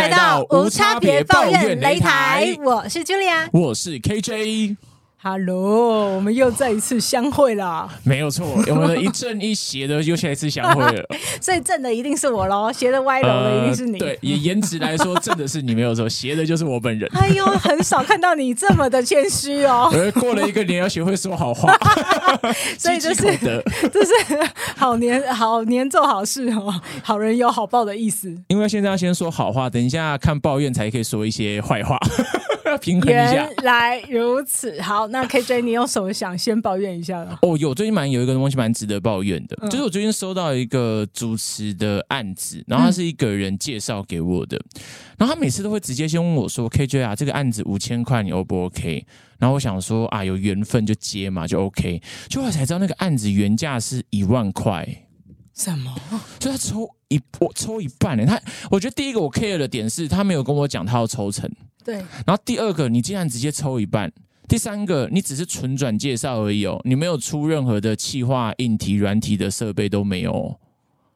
[0.00, 4.76] 来到无差别抱怨擂台，我是 Julia，我是 KJ。
[5.22, 7.86] Hello，我们又再一次相会了。
[8.04, 11.04] 没有错，我们的一正一邪的又再一次相会了。
[11.42, 13.98] 所以正的一定是我喽，邪的歪楼的一定是你。
[13.98, 17.06] 呃、对，以颜值来说，正的是你没有错，邪的就是我本人。
[17.20, 19.92] 哎呦，很少看到你这么的谦虚哦。
[20.18, 21.76] 过了一个年，要学会说好话。
[22.78, 23.36] 所以就是
[23.92, 24.12] 这是
[24.74, 28.34] 好年好年做好事哦，好人有好报的意思。
[28.48, 31.98] 因为现在要先说好话，等一下看抱怨才可以说一些坏话。
[32.78, 34.80] 平衡一下，原来如此。
[34.80, 37.38] 好，那 KJ，你有什么想先抱怨一下的？
[37.42, 44.82] 哦，有，最近蛮有一个东西蛮值得抱怨的，嗯、就是我最近收到一个主持的案子，然后他是一个人介绍给我的，嗯、
[45.18, 49.04] 然后他每次都会直接先问我说：“KJ 啊，这个案子五千块，你 O 不 OK？”
[49.38, 52.02] 然后我想说啊，有缘分就接嘛，就 OK。
[52.28, 54.86] 就后来才知道那个案子原价是一万块，
[55.54, 55.94] 什么？
[56.40, 58.24] 所以他抽一我抽一半呢？
[58.26, 61.50] 他我觉得第一个我 care 的点是他没有跟我讲他要抽成。
[61.84, 64.08] 对，然后第二个，你竟然直接抽一半；
[64.46, 70.59] 第三个，你只是纯转介绍而已哦，你没有出任何的企划、硬体、软体的设备都没有。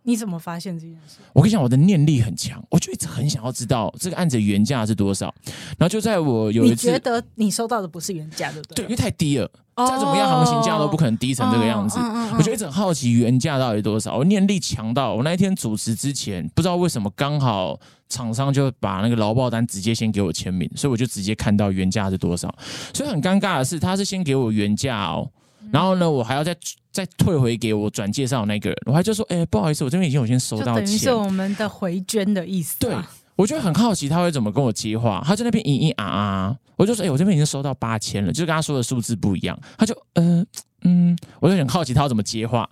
[0.07, 1.17] 你怎么发现这件事？
[1.33, 5.35] 我跟你讲，我的念力很强，我就一直很想要知道这个案子原价是多少。
[5.79, 8.75] 然后就在我有一次，你觉得你收到的不是原价，对不对？
[8.77, 11.99] 对，因为太低了，再怎么样行情价都不可能低成这个样子。
[12.37, 14.17] 我就一直很好奇原价到底多少。
[14.17, 17.81] 我念力强到我那一天主持之前，不知道为什么刚好
[18.11, 22.55] 厂商就把那个劳报单直接先给我签名，所以我就直接看到原价是多少。
[22.93, 25.31] 所以很尴尬的是，他是先给我原价哦。
[25.73, 26.55] 然后呢，我还要再
[26.95, 32.77] 再退回给我转介绍那个人，我还就说，哎，不好意思，我这边已经有先收到钱，等于是我们的回捐的意思。
[32.79, 32.95] 对，
[33.35, 40.47] 我就很好奇他会怎么跟我接话，他在那边咿咿啊啊，我就说，哎，我这边已经收到八千了，就跟他说的数字不一样，他就，嗯
[40.83, 42.71] 嗯，我就很好奇他要怎么接话，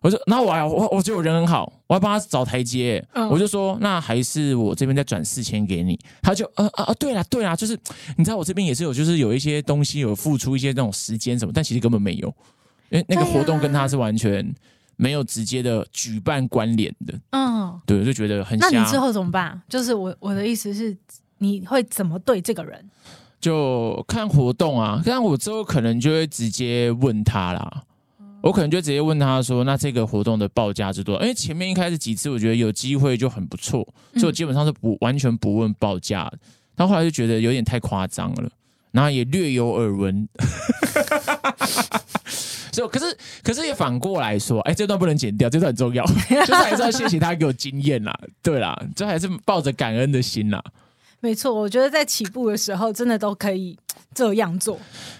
[0.00, 7.78] 我就，那我还我我觉得我人很好，我要帮他找台阶，嗯、我就说，那还是我这边再转四千给你，他就，呃啊啊，对啦对啦，就是
[8.16, 12.34] 你知道我这边也是有，就是有一些东西有付出一些那种时间什么，但其实根本没有。
[12.90, 14.54] 因为那个活动跟他是完全
[14.96, 18.58] 没有直接的举办关联的，嗯，对，就觉得很。
[18.58, 19.60] 那你之后怎么办？
[19.68, 20.96] 就是我我的意思是，
[21.38, 22.84] 你会怎么对这个人？
[23.40, 27.84] 就看活动啊，但我之后可能就会直接问他啦。
[28.42, 36.38] 我可能就直接问他说：“那这个活动的报价是多少？”因为前面一开始几次我觉得有机会就很不错，所以我基本上是不完全不问报价的。
[36.74, 38.50] 但后来就觉得有点太夸张了，
[38.92, 40.26] 然后也略有耳闻。
[42.72, 50.62] 所以，可是，可是也反过来说，哎，这段不能剪掉，这段很重要， 就是还是要谢谢他给我经验啦，对啦，这还是抱着感恩的心啦。
[51.22, 53.76] 没错，我觉得在起步的时候，真的都可以
[54.14, 54.78] 这样做，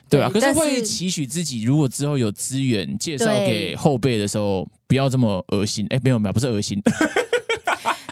[0.09, 0.31] 对啊。
[0.33, 5.87] 可是会期许自己，如果之后有资源介绍给后辈的时候，不要这么恶心。
[5.91, 6.83] 哎，没有没有，不是恶心。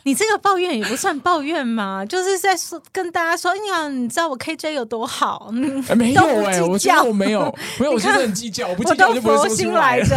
[0.05, 5.51] 你这个抱怨也不算抱怨嘛， 就是在说跟大家说，你好，你知道我 KJ 有多好？
[5.53, 10.01] 嗯，没有哎、欸，我觉得我没有， 没有，我真的很计较，我不计较就不会说出来。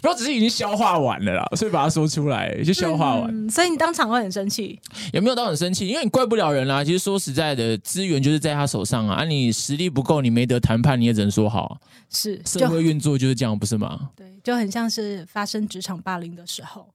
[0.00, 3.30] 不要只是已经消化完了啦，所以把它说出来就消化完。
[3.30, 4.78] 嗯、所以你当场会很生气？
[5.12, 5.86] 有没有到很生气？
[5.86, 6.82] 因为你怪不了人啦。
[6.82, 9.12] 其实说实在的，资源就是在他手上啊。
[9.12, 11.78] 啊，你实力不够，你没得谈判，你也只能说好。
[12.10, 14.10] 是社会运作就是这样，不是吗？
[14.16, 16.88] 对，就很像是发生职场霸凌的时候。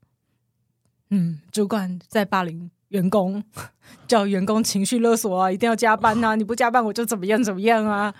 [1.09, 3.43] 嗯，主管在霸凌员工，
[4.07, 6.35] 叫员工情绪勒索啊，一定要加班啊！
[6.35, 8.13] 你不加班我就怎么样怎么样啊！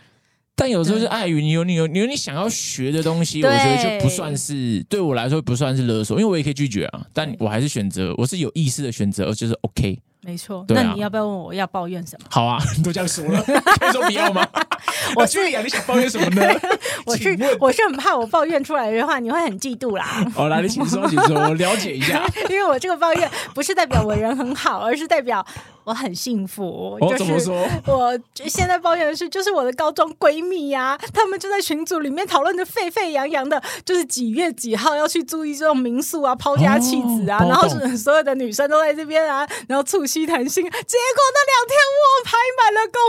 [0.55, 9.99] 但有时候是碍于你有你有你有你想要学的东西，我觉得就不算是对我来说不算是勒索，因为我也可以拒绝啊，但我还是选择，我是有意识的选择，而就是 OK。
[10.27, 12.27] 没错，对啊、那你要不要问我要抱怨什么？
[12.29, 13.41] 好啊，你 都这样说了，
[13.79, 14.45] 可以说不要吗？
[15.15, 16.45] 我是呀，你想抱怨什么呢？
[17.05, 20.05] 我是问我是很怕我抱怨出来的话，你会很嫉妒啦。
[20.35, 22.21] 好，来，你请说，请说，我了解一下。
[22.49, 25.45] 因为我这个抱怨不是代表我人很好，而是代表。
[25.87, 27.65] 我很幸福，哦、怎么说？
[27.85, 42.99] 我现在抱怨的是，就是我的高中闺蜜呀、啊，她们就在群组里面讨论的沸沸扬扬的，就是几月几号要去住一这种民宿啊，抛家弃子啊，哦、然后是所有的女生都在这边啊，然后促膝谈心，结果那两天我排满了工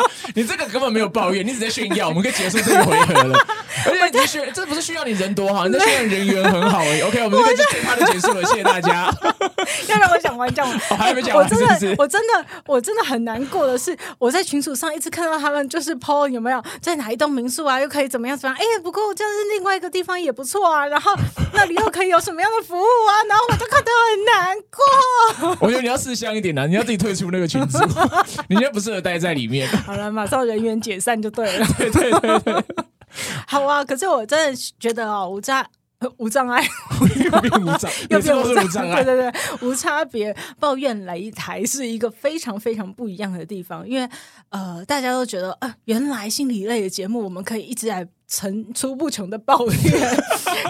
[0.00, 0.10] 作。
[0.34, 3.38] 你这个根本没有抱怨，你只在炫耀，我们可以结束这一回合了。
[3.84, 7.02] 而且你炫，这不是炫耀你人多好，你在炫耀人缘很好而已。
[7.02, 9.12] OK，我们这个就最怕的结束了，谢谢大家。
[9.88, 11.33] 要让我讲完这样，我还没讲。
[11.34, 18.64] 掉，我真的，是是我真的，我真的很难过的是，我在群组上一直看到他们就是 po 有没有在哪一栋民宿啊，又可以怎么样怎么样？
[18.64, 21.12] 哎，不过就是另外一个地方也不错啊，然后
[21.52, 23.12] 那里又可以有什么样的服务啊？
[23.28, 25.56] 然后我就看得很难过。
[25.60, 27.78] 我觉得你要识相一点啊，你要自己退出那个群组，
[28.48, 29.68] 你就不适合待在里面。
[29.86, 31.66] 好了，马上人员解散就对了。
[31.78, 32.64] 对对对对，
[33.46, 33.84] 好啊。
[33.84, 35.64] 可是我真的觉得哦，无障
[36.18, 36.62] 无障碍，
[37.30, 44.08] 又变无障， 又变无障，碍，对对对，无差别抱怨擂台是一个非常非常不一样的地方，因为
[44.50, 50.16] 呃，大家都觉得呃，原来心理类的节目我们可以一直来层出不穷的抱怨，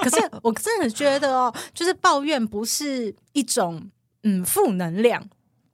[0.02, 3.90] 可是我真的觉得哦，就是抱怨不是一种
[4.22, 5.22] 嗯负能量。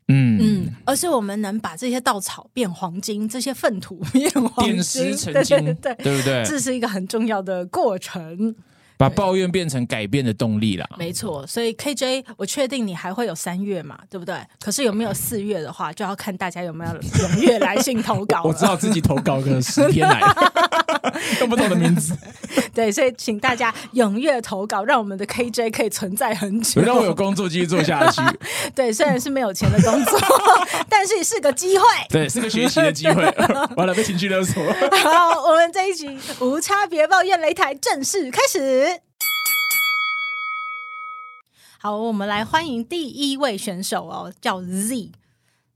[0.08, 0.38] 嗯。
[0.40, 6.44] 嗯，而是我们能把这些稻草变黄金，这些粪土变黄金，对对对，对不对？
[6.44, 8.54] 这是一个很重要的过程。
[9.00, 11.46] 把抱怨变成改变的动力啦，没错。
[11.46, 14.36] 所以 KJ，我确定你还会有三月嘛，对不对？
[14.60, 18.50] 可是有没有四月的话，就要看大家有没有踊跃来信投稿我。
[18.52, 20.20] 我知道自己投稿个十天来
[21.40, 22.16] 用不同的名字。
[22.74, 28.20] 对，所以请大家踊跃投稿，让我们的 KJ 可以存在很久，让我有工作继续做下去。
[28.74, 30.20] 对，虽然是没有钱的工作，
[30.88, 31.84] 但是是个机会。
[32.08, 33.22] 对，是个学习的机会。
[33.76, 34.62] 完了，被情绪勒索。
[35.02, 39.00] 好，我们这一集无差别抱怨擂台正式开始。
[41.78, 45.12] 好，我们来欢迎第一位选手哦，叫 Z。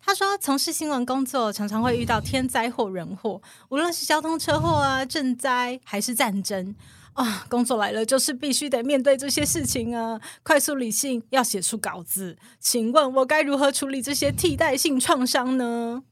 [0.04, 3.40] 他说，从事新闻工作，常常会遇到天灾或人祸，
[3.70, 6.74] 无论是交通车祸啊、赈灾还是战争
[7.14, 10.20] 啊，工作来了就是必须得面对这些事情啊。
[10.42, 16.02] 快速理性，要写出稿子，请问我该如何处理这些替代性创伤呢？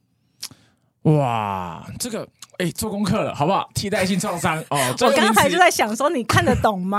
[1.02, 2.28] 哇，这个。
[2.58, 3.68] 哎，做功课了，好不好？
[3.74, 6.98] 替代性创伤哦，我刚才就在想说，你看得懂吗？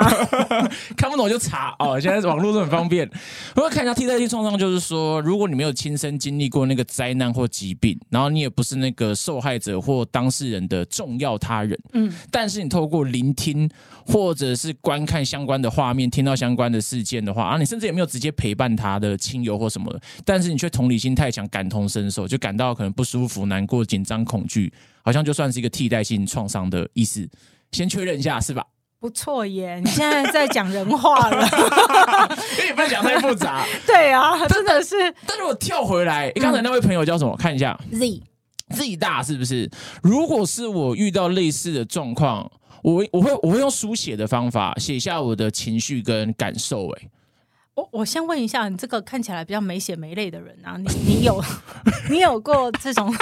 [0.97, 2.00] 看不懂就查哦。
[2.00, 3.09] 现在网络都很方便。
[3.55, 13.69] 我要看一下替代性创伤，就是说，如果你没有亲身经历过那个灾难或疾病，然后你也不是那个受害者或当事人的重要他人，嗯，但是你透过聆听
[14.06, 24.73] 或者是观看相关的画面，听到相关的事件的话，啊，你甚至也没有直接陪伴他的亲友或什么的，但是你却同理心太强，感同身受，就感到可能不舒服、难过、紧张、恐惧。
[25.03, 27.29] 好像就算是一个替代性创伤的意思，
[27.71, 28.65] 先确认一下是吧？
[29.00, 31.45] 不错耶，你现在在讲人话了，
[32.57, 33.65] 因 为你不要讲太复杂。
[33.85, 34.95] 对啊，真的是。
[35.27, 37.35] 但是我跳回来，你刚才那位朋友叫什么？
[37.35, 38.21] 看一下 Z
[38.69, 39.69] Z 大是不是？
[40.01, 42.49] 如果是我遇到类似的状况，
[42.81, 46.88] 我我会我会用书写的方法写下我的情绪跟感受。
[46.91, 47.09] 哎，
[47.75, 51.44] 我我先问一下，你这个看起来比较没血没泪的人啊，你你有
[52.09, 53.13] 你有过这种？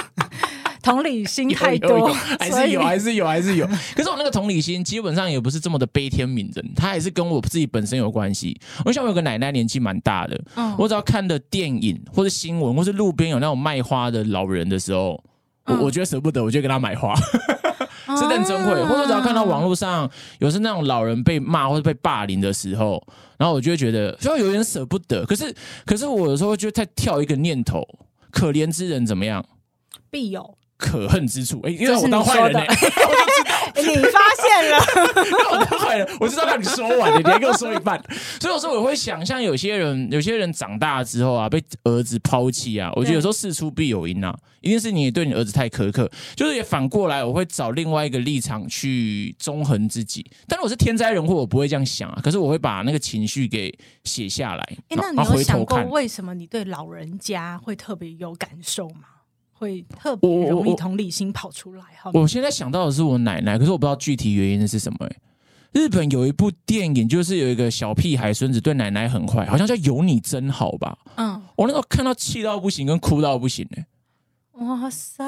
[0.82, 3.66] 同理心太多，还是有，还是有，还是有。
[3.94, 8.60] 可是我那个同理心基本上也不是这么的悲天悯人，它还是跟我自己本身有关系。
[8.84, 15.22] 我想我有个奶奶年纪蛮大的，嗯，我只要看的电影或者新闻，或是路边有那种卖花的老人的时候，
[15.66, 17.14] 我我觉得舍不得，我就给他买花，
[18.18, 18.84] 是认真会。
[18.84, 23.00] 或者只要看到网络上有是那种老人被骂或者被霸凌的时候，
[23.38, 25.24] 然后我就会觉得就有点舍不得。
[25.24, 25.54] 可是
[25.86, 27.86] 可是我有时候就在跳一个念头：
[28.32, 29.44] 可怜之人怎么样？
[30.10, 30.58] 必有。
[30.82, 34.76] 可恨之处，哎、欸，因为 我当坏人呢、欸，我知道，你发现了，
[35.52, 38.02] 我当坏人，我知道让你说完，你还给我说一半，
[38.40, 50.28] 所以有时候我会想象有些人，有些人长大之后啊，被儿子抛弃啊，我觉得有时候事出必有因啊，一定是你对你儿子太苛刻，就是也反过来，我会找另外一个立场去中衡自己。
[50.48, 53.72] 但是我是天灾人祸，我不会这样想啊，可是我会把那个情绪给
[54.04, 54.62] 写下来。
[54.88, 59.11] 哎、欸，那你有想过为什么你对老人家会特别有感受吗？
[59.62, 61.84] 会特别容易同理心跑出来。
[62.00, 65.08] 好，我，我现在想到的是我奶奶，可是我不知道具体原因是什么。
[65.70, 70.98] 日本有一部电影，就是有一个小屁孩孙子对奶奶很坏，好像叫《有你真好》吧。
[71.14, 73.64] 嗯，我那时候看到气到不行，跟哭到不行。
[74.54, 75.24] 哇塞！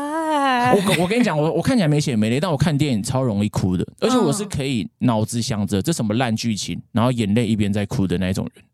[0.75, 8.65] 我我跟你讲，我我看起来没血没泪，但我看电影超容易哭的，而且我是可以脑子想着这什么烂剧情，然后眼泪一边在哭的那种人。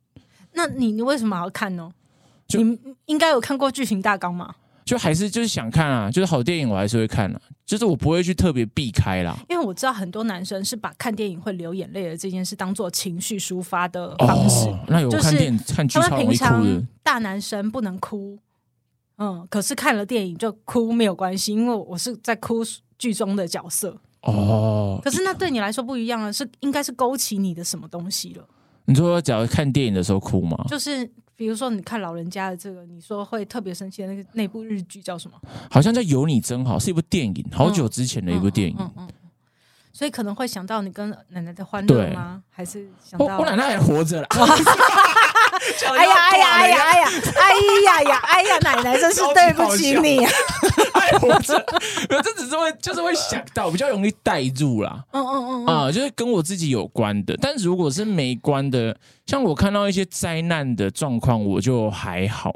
[0.55, 1.93] 那你你为什么要看呢？
[2.49, 2.77] 就你
[3.07, 4.57] 应该有看过剧情大纲吗？
[4.91, 9.37] 就还是就是想看啊，就是好电影我还是会看啊，就是我不会去特别避开啦。
[9.49, 14.69] 因为我知道很多男生是把看电影会流眼泪的这件事当做情绪抒发的方式。
[14.69, 16.85] 哦、那有看电影、就是、看剧超容易哭的。
[17.05, 18.37] 大男生不能哭，
[19.19, 22.65] 嗯，可是看了电影就哭没有关系，因为我是在哭
[22.99, 23.97] 剧中的角色。
[24.23, 28.45] 哦，可是那对你来说不一样啊，是应该是勾起你的什么东西了？
[28.87, 30.65] 你说假如看电影的时候哭吗？
[30.69, 31.09] 就是。
[31.41, 35.41] 比如说，你看老人家的这个，你说会特别生气的那个那部日剧叫什么？
[35.71, 38.77] 好像叫《有你真好》，是一部电影，好久之前的一部电影。
[38.79, 39.09] 嗯嗯，
[39.91, 42.43] 所以可能会想到你跟奶奶的欢乐吗？
[42.51, 44.29] 还是想到我，我奶奶还活着啦？
[45.97, 47.51] 哎呀哎呀哎呀哎呀哎
[47.85, 48.59] 呀呀哎呀！
[48.59, 50.31] 奶奶真是对不起你啊！
[50.95, 51.59] 哎，我这
[52.23, 55.05] 这只是会就是会想到比较容易带入啦。
[55.13, 57.37] 嗯嗯嗯啊，就是跟我自己有关的。
[57.41, 62.55] 但如果是没关的，像我看到一些灾难的状况，我就还好。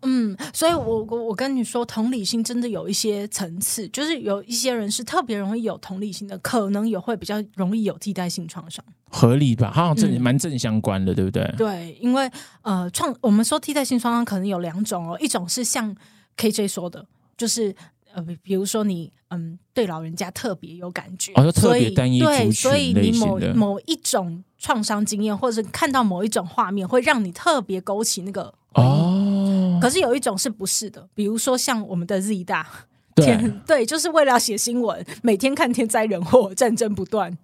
[0.00, 8.82] 嗯，所以我我我跟你说，同理心真的有一些层次，就是有一些人是特别容易有同理心的，可能也会比较容易有替代性创伤。
[9.10, 9.70] 合理吧？
[9.70, 11.54] 好像正蛮正相关的，嗯、对不对？
[11.58, 12.28] 对，因为
[12.62, 15.94] 呃，创我们说替代性创伤可能有两种哦，一种是像
[16.38, 17.04] KJ 说的，
[17.36, 17.74] 就是
[18.12, 29.78] 呃，比如说你嗯对老人家特别有感觉，哦，就特别单一族群对，所以你某某一种创伤经验，或者是看到某一种画面，会让你特别勾起那个哦。
[29.82, 31.08] 可是有一种是不是的？
[31.14, 32.66] 比如说像我们的 Z 大，
[33.14, 37.36] 对天对，就是为了写新闻，每天看天灾人祸，战争不断。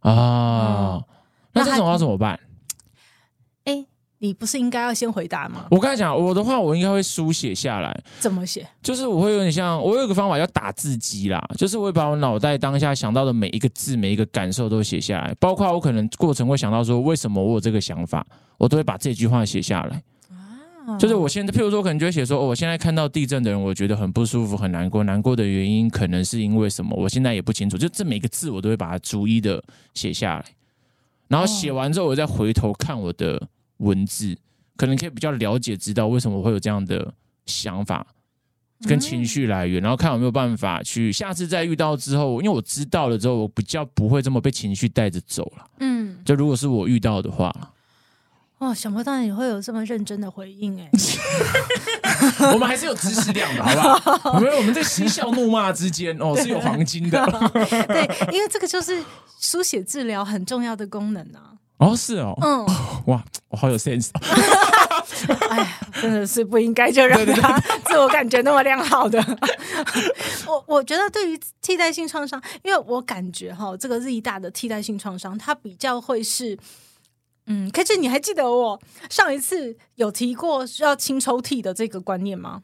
[0.00, 1.04] 啊，嗯、
[1.54, 2.38] 那这种要怎么办？
[4.22, 5.66] 哎，你不是应该要先回答吗？
[5.68, 8.00] 我刚才讲我的话，我应该会书写下来。
[8.20, 8.64] 怎么写？
[8.80, 18.24] 就是我会有点像，我有一个方法叫打字机啦，就是我会把我脑袋当下想到的每一个字、每一个感受都写下来，包括我可能过程会想到说，为什么我有这个想法，
[18.58, 20.00] 我都会把这句话写下来。
[20.98, 25.04] 就是我现在，譬如说，可能就会写说，哦，我现在看到地震的人，我觉得很不舒服，很难过。
[25.04, 26.96] 难过的原因可能是因为什么？
[26.96, 27.78] 我现在也不清楚。
[27.78, 29.62] 就这每个字，我都会把它逐一的
[29.94, 30.44] 写下来。
[31.28, 33.40] 然后写完之后，我再回头看我的
[33.82, 34.36] 文字，
[34.76, 37.12] 可能可以比较了解，知道为什么我会有这样的
[37.46, 38.06] 想法
[38.86, 39.82] 跟情绪来源。
[39.82, 45.70] 然后看有没有办法去下次再遇到之后，因为我知道了之后，我比较不会这么被情绪带着走了。
[45.80, 47.52] 嗯，就如果是我遇到的话。
[48.58, 50.88] 哦，想不到你会有这么认真的回应哎！
[52.54, 54.38] 我们还是有知识量的，好不好？
[54.38, 57.18] 没有，我们在嬉笑怒骂之间哦，是有黄金的。
[57.88, 59.02] 对，因为这个就是
[59.40, 61.58] 书写治疗很重要的功能啊。
[61.82, 62.66] 哦，是哦，嗯，
[63.06, 64.10] 哇，我好有 sense。
[65.50, 69.22] 哎呀，真的是不应该就让他 自我感觉那么良好的。
[70.46, 76.58] 我我觉得对于替代性创伤，因为我感觉哈，这个 Z 大的替代性创伤，它比较会是。
[77.46, 82.62] 嗯，可是你还记得我上一次有提过要清抽屉的这个观念吗？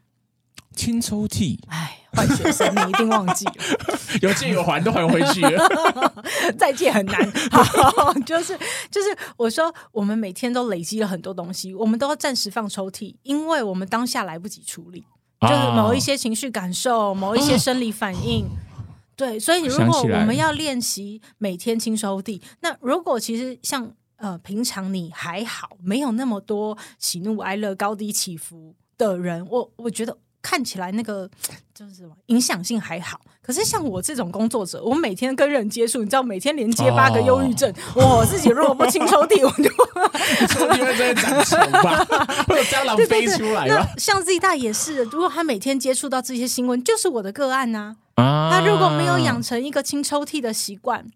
[0.74, 3.52] 清抽屉，哎，坏学生，你一定忘记了，
[4.22, 6.14] 有借有还都还回去了，
[6.58, 7.32] 再借很难。
[7.50, 8.56] 好，就是
[8.90, 15.04] 就是，我说我们每天都累积了很多东西，我们都要暂时放抽屉，因为我们当下来不及处理，
[15.40, 18.46] 就是某一些情绪感受，某一些生理反应。
[19.16, 23.92] 对，所以如果我们要练习每天清抽屉，那如果其实像。
[24.20, 31.28] 呃，平常你还好，没有那么多喜怒哀乐、高低起伏的人，我我觉得看起来那个
[31.74, 33.20] 就是什么影响性还好。
[33.42, 42.04] 可是像我这种工作者，我每天跟人接触，你知道，每天连接八个忧郁症，哦、我自己如果不清抽屉，我就 因为在长虫吧，
[42.46, 43.88] 会有蟑螂飞出来吧。
[43.96, 48.22] 像 Z 大也是，如果他每天接触到这些新闻，就是我的个案呐、啊。
[48.22, 51.06] 啊，他如果没有养成一个清抽屉的习惯，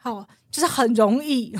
[0.00, 0.26] 好。
[0.50, 1.56] 就是很容易，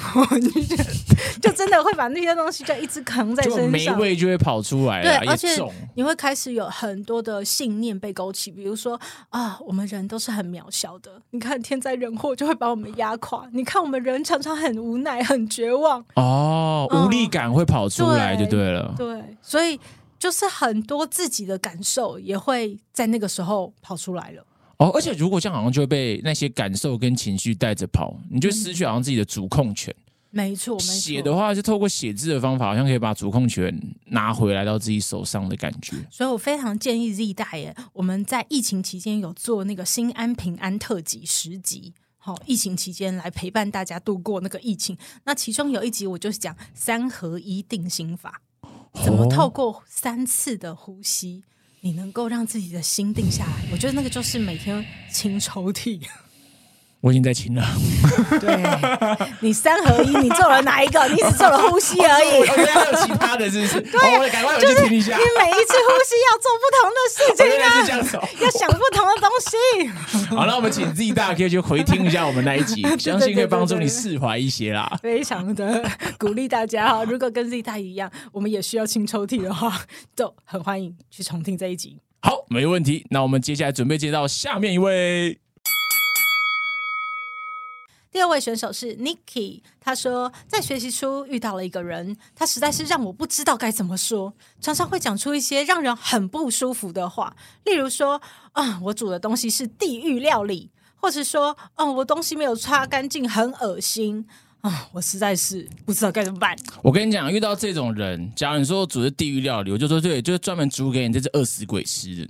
[1.40, 5.00] 就真的会把那些东西就一直扛在身上，霉味就会跑出来。
[5.00, 5.48] 对，而且
[5.94, 11.22] 你会开始有很多的信念被勾起，比如说啊，我们人都是很渺小的。
[11.30, 13.48] 你看天灾人祸就会把我们压垮。
[13.52, 16.04] 你看我们人常常很无奈、很绝望。
[16.16, 18.92] 哦，无力感会跑出来就对了。
[18.98, 19.78] 对，对，所以
[20.18, 24.44] 就是很多自己的感受也会在那个时候跑出来了。
[24.80, 29.94] 哦，而且如果这样，好像就会被那些感受跟情绪带着跑，你就失去好像自己的主控权。
[30.30, 30.94] 没错，没错。
[30.94, 35.96] 写的话，就透过写字的方法，好像可以把主控权拿回来到自己手上的感觉。
[36.10, 44.96] 所以我非常建议 Z 大爷，我们在疫情期间有做那个心安平安特辑十集，好，疫情期间来陪伴大家度过那个疫情。
[45.24, 48.40] 那其中有一集，我就是讲三合一定心法，
[49.04, 51.42] 怎么透过三次的呼吸。
[51.80, 56.00] 你能够让自己的心定下来，我觉得那个就是每天清抽屉。
[57.00, 57.64] 我已经在清了。
[58.40, 58.62] 对，
[59.40, 61.02] 你三合一，你做了哪一个？
[61.08, 62.40] 你只做了呼吸而已。
[62.40, 63.80] 我觉得还有其他的，是不是？
[63.80, 65.16] 对呀，赶快回去听一下。
[65.16, 70.36] 你每一次呼吸要做不同的事情啊，要想不同的东西。
[70.36, 74.98] 好，那我们请 Z 大可以去回听一下我们那一集， 相信可以帮助你释怀一些啦。
[75.02, 75.82] 非常的
[76.18, 81.98] 鼓励大家哈，如果跟 Z 大一样，我们也需要清抽屉的话，都很欢迎去重听这一集。
[82.20, 83.06] 好，没问题。
[83.08, 85.38] 那我们接下来准备接到下面一位。
[88.12, 98.20] 第二位选手是 Nikki，他说在学习初遇到了一个人，他实在是让我不知道该怎么说，常常会讲出一些让人很不舒服的话，例如说
[98.52, 104.26] 啊，我煮的东西是地狱料理，或者说，嗯，我东西没有擦干净，很恶心。
[104.62, 106.54] 啊，我实在是不知道该怎么办。
[106.82, 112.28] 我跟你讲，遇到这种人，假如你说煮的地狱料理，我就说对，就是专门煮给你这只饿死鬼吃的，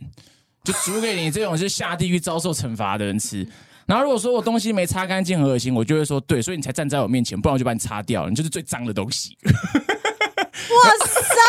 [0.62, 3.44] 就煮给你这种是下地狱遭受惩罚的人吃。
[3.86, 9.36] 然后如果说我东西没擦干净很恶心，我就会说对，所以你才站在我面前，不然我就把你擦掉，你就是最脏的东西。
[10.70, 11.40] 哇塞！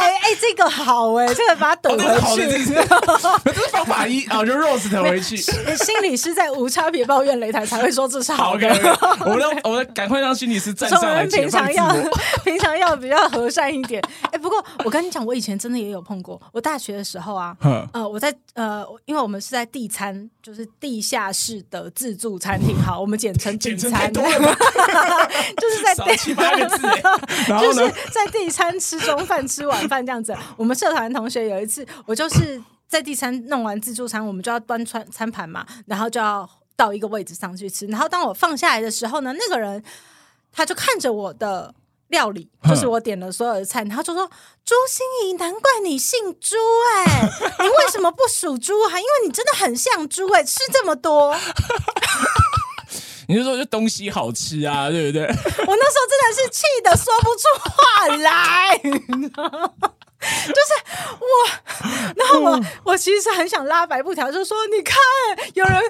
[0.00, 2.76] 哎、欸，这个好哎、欸，这个把它怼回去。
[2.76, 5.36] 哦、这是方法一啊，就 roast 怼回去。
[5.36, 8.96] 心理师在无差别抱怨擂台才会说这是好的。
[8.96, 11.26] 好我们要我们赶快让心理师站上来。
[11.26, 11.88] 平常要
[12.44, 14.02] 平常要比较和善一点。
[14.22, 16.40] 哎、欸，不过我跟你讲，我以前真的也有碰过。
[16.52, 17.56] 我大学的时候啊，
[17.92, 24.10] 呃，我在呃，因为我们是在地餐，就是地下室的自助餐厅，好，我们简称地餐。
[24.16, 26.86] 就是在地七八个字，
[27.46, 30.34] 然后呢，在地餐吃中饭、吃晚饭这样子。
[30.56, 37.86] 我们社团同学有一次，我就是在地餐弄完自助餐，我们就要端餐餐盘嘛，然后就要到一个位置上去吃。
[37.88, 39.84] 然后当我放下来的时候呢，那个人
[40.50, 41.74] 他就看着我的
[42.08, 44.28] 料理，就是我点了所有的菜，然后就说
[44.64, 46.56] ：“朱心怡，难怪你姓朱
[46.96, 47.28] 哎、欸，
[47.64, 48.98] 你为什么不属猪啊？
[48.98, 51.34] 因为你真的很像猪哎、欸，吃这么多。
[53.28, 55.26] ”你就说这东西好吃啊，对不对？
[55.26, 58.80] 我那时候真的是气得说不出话来，
[60.48, 60.72] 就是
[61.20, 61.28] 我，
[62.16, 64.96] 然后我我其实很想拉白布条，就是说你看，
[65.54, 65.80] 有人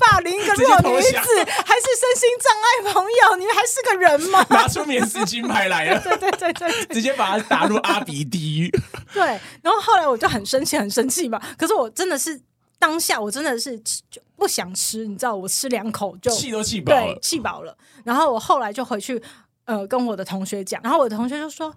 [0.00, 1.10] 霸凌一个 弱女子，
[1.64, 4.44] 还是身心障碍朋友，你还是个人吗？
[4.50, 8.70] 拿出免死金牌来了，对对对对，对，直接把他打入阿鼻地狱。
[9.12, 9.22] 对，
[9.62, 11.40] 然后后来我就很生气，很生气嘛。
[11.56, 12.40] 可是我真的是。
[12.78, 17.74] 当下我真的是就不想吃，你知道，我吃两口就气都气饱了，气饱了。
[18.04, 19.20] 然后我后来就回去，
[19.64, 21.74] 呃，跟我的同学讲，然后我的同学就说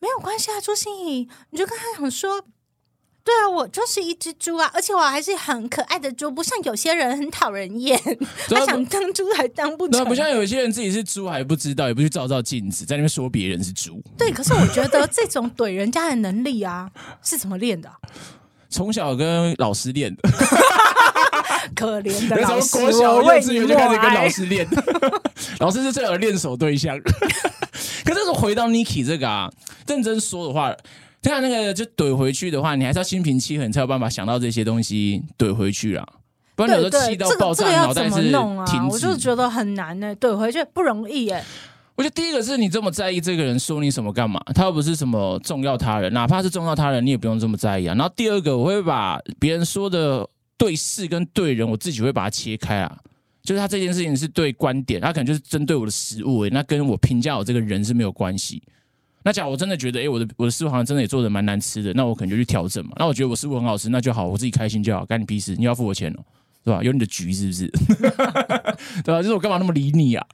[0.00, 2.40] 没有关系啊，朱心怡，你就跟他讲说，
[3.22, 8.00] 对啊，我就是一只猪啊，而且我还是很可爱的猪，不像有些人很讨人厌，
[8.48, 14.02] 他想当猪还当不成，不像有些人自己是猪还不知道，也不去照照镜子，在那边说别人是猪。
[14.16, 16.90] 对，可是我觉得这种怼人家的能力啊，
[17.22, 17.96] 是怎么练的啊？
[18.70, 20.22] 从小跟老师练的，
[21.74, 24.66] 可怜的老师，从国小幼稚园就开始跟老师练，
[25.58, 26.96] 老师是最好的练手对象。
[28.14, 29.50] 可是，回到 Niki 这个啊，
[29.86, 30.74] 认真说的话，
[31.22, 36.06] 这样那个就怼回去的话，你还是要心平气和，你才有办法想到这些东西怼回去啦。
[36.54, 38.30] 不然有时候气到爆炸，脑袋是
[38.66, 38.88] 停。
[38.90, 41.42] 我就觉得很难呢，怼回去不容易哎。
[41.96, 44.40] 我觉得第一个是你这么在意这个人说你什么干嘛？
[44.54, 47.94] 他又不是什么重要他人，哪怕是重要他人，你也不用这么在意啊。
[47.94, 52.96] 然后第二个，我会把别人说的对事跟对人，我自己会把它切开啊。
[53.50, 58.62] 就是他这件事情是对观点，他可能就是针对我的食物，那跟我评价我这个人是没有关系。
[59.24, 62.92] 那假如我真的觉得，哎，我的我的食物好像真的也做的蛮难吃的，那我可能就去调整嘛。
[62.96, 66.22] 那我觉得我食物很好吃，那就好，我自己开心就好，干你屁事，你要付我钱哦，
[66.64, 66.80] 是吧？
[66.80, 67.66] 有你的局是不是？
[69.02, 69.20] 对吧？
[69.20, 70.24] 就是我干嘛那么理你啊？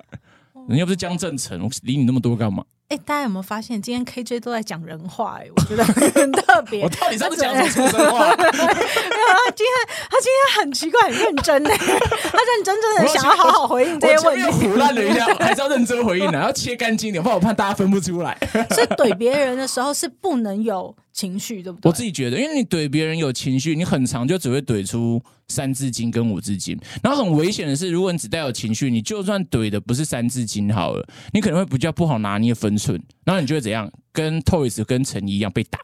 [0.68, 2.62] 人家不是江正成，我理你那么多干嘛？
[2.88, 5.44] 哎、欸，大家有没有发现今天 KJ 都在讲人话、欸？
[5.44, 6.84] 哎，我觉得很特 别。
[6.84, 8.26] 我到底在不讲什么畜生话？
[8.38, 11.76] 没有，他今天他今天很奇怪，很认真呢、欸。
[11.76, 14.68] 他认真真的想要好好回应这些问题。
[14.68, 18.38] 我唬烂了一下，还是要认真回应的，要切干净点，不然我怕大家分不出来。
[18.70, 21.88] 所以怼别人的时候是不能有情绪，对不对？
[21.88, 26.78] 我自己觉得，因为你怼别人有情绪，你很长就只会怼出三字经跟五字经。
[27.02, 33.02] 然后很危险的是，如果你只带有情绪，你就算怼的不是三字经好了，你可能会比较不好拿捏分寸。
[33.24, 33.90] 然后你就会怎样？
[34.12, 35.80] 跟 Toys 跟陈怡一样被打。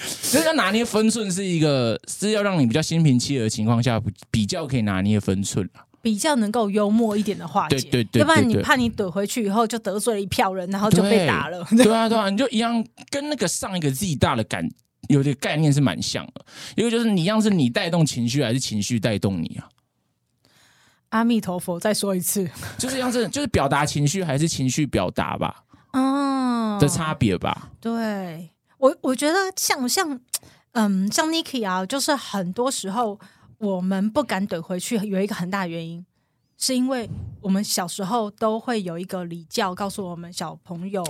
[0.00, 5.68] 所 以要拿捏分寸是一个是要让你比较心平气和的情况下，比较可以拿捏分寸
[6.00, 11.64] 比较能够幽默一点的化解，对对对，要不然你怕你怼回去以后就得罪了一票人，然后就被打了。
[11.70, 14.66] 对，对啊对啊，你就一样跟那个上一个 Z 大的感
[15.08, 16.44] 有点概念是蛮像的。
[16.76, 19.68] 一个就是你一样是你带动情绪，还是情绪带动你啊？
[21.10, 25.64] 阿弥陀佛，再说一次，就是像是就是表达情绪还是情绪表达吧？
[25.94, 27.70] 哦，的差别吧？
[27.80, 30.20] 对我我觉得像像
[30.72, 33.18] 嗯像 Niki 啊，就是很多时候。
[33.58, 36.04] 我们不敢怼回去，有一个很大的原因，
[36.56, 37.08] 是因为
[37.40, 41.04] 我们小时候都会有一个礼教，告诉我们小朋友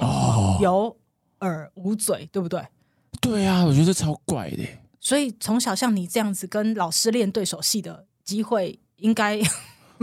[0.60, 0.96] 有
[1.40, 2.62] 耳无嘴，对不对？
[3.20, 4.64] 对啊，我觉得超怪的。
[4.98, 9.38] 所以从小像你这样子跟老师练对手戏的机会，应该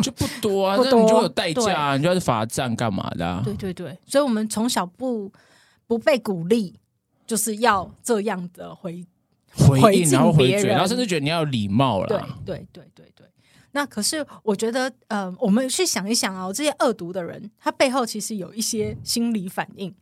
[0.04, 0.76] 就不多啊。
[0.82, 3.42] 那你就有代价，你就要罚站干嘛的啊？
[3.44, 5.32] 对对对，所以我们从小不
[5.88, 6.80] 不被鼓励，
[7.26, 9.04] 就是要这样的回。
[9.58, 12.08] 回应，然后回嘴，然后甚至觉得你要有礼貌了。
[12.08, 13.28] 对对对对对。
[13.72, 19.94] 那可是我觉得，呃，我们去想一想哦，这些恶毒的人，他背后其实有一些心理反应。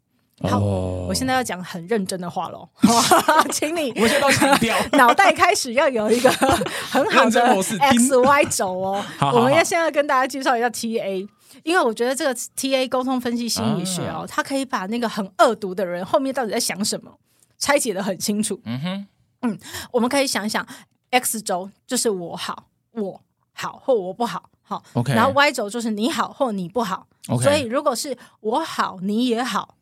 [0.49, 2.67] 好，哦、我现在要讲很认真的话喽，
[3.53, 9.03] 请你，我现在都强调， 脑袋开始要有一个很好的 X Y 轴哦。
[9.17, 11.25] 好好好，我们要现在跟大家介绍一下 T A，
[11.63, 17.11] 因为我觉得这个 T A 沟通分析心理学哦，它、啊、可以把那个很恶毒的人后面到底在想什么
[17.57, 18.59] 拆解的很清楚。
[18.65, 19.07] 嗯哼，
[19.43, 19.57] 嗯，
[19.91, 20.67] 我们可以想想
[21.11, 23.21] X 轴就是我好，我
[23.53, 27.07] 好或我不好，好，OK，然后 Y 轴就是你好或你不好。
[27.27, 27.43] Okay.
[27.43, 29.77] 所以如果是我好你也好。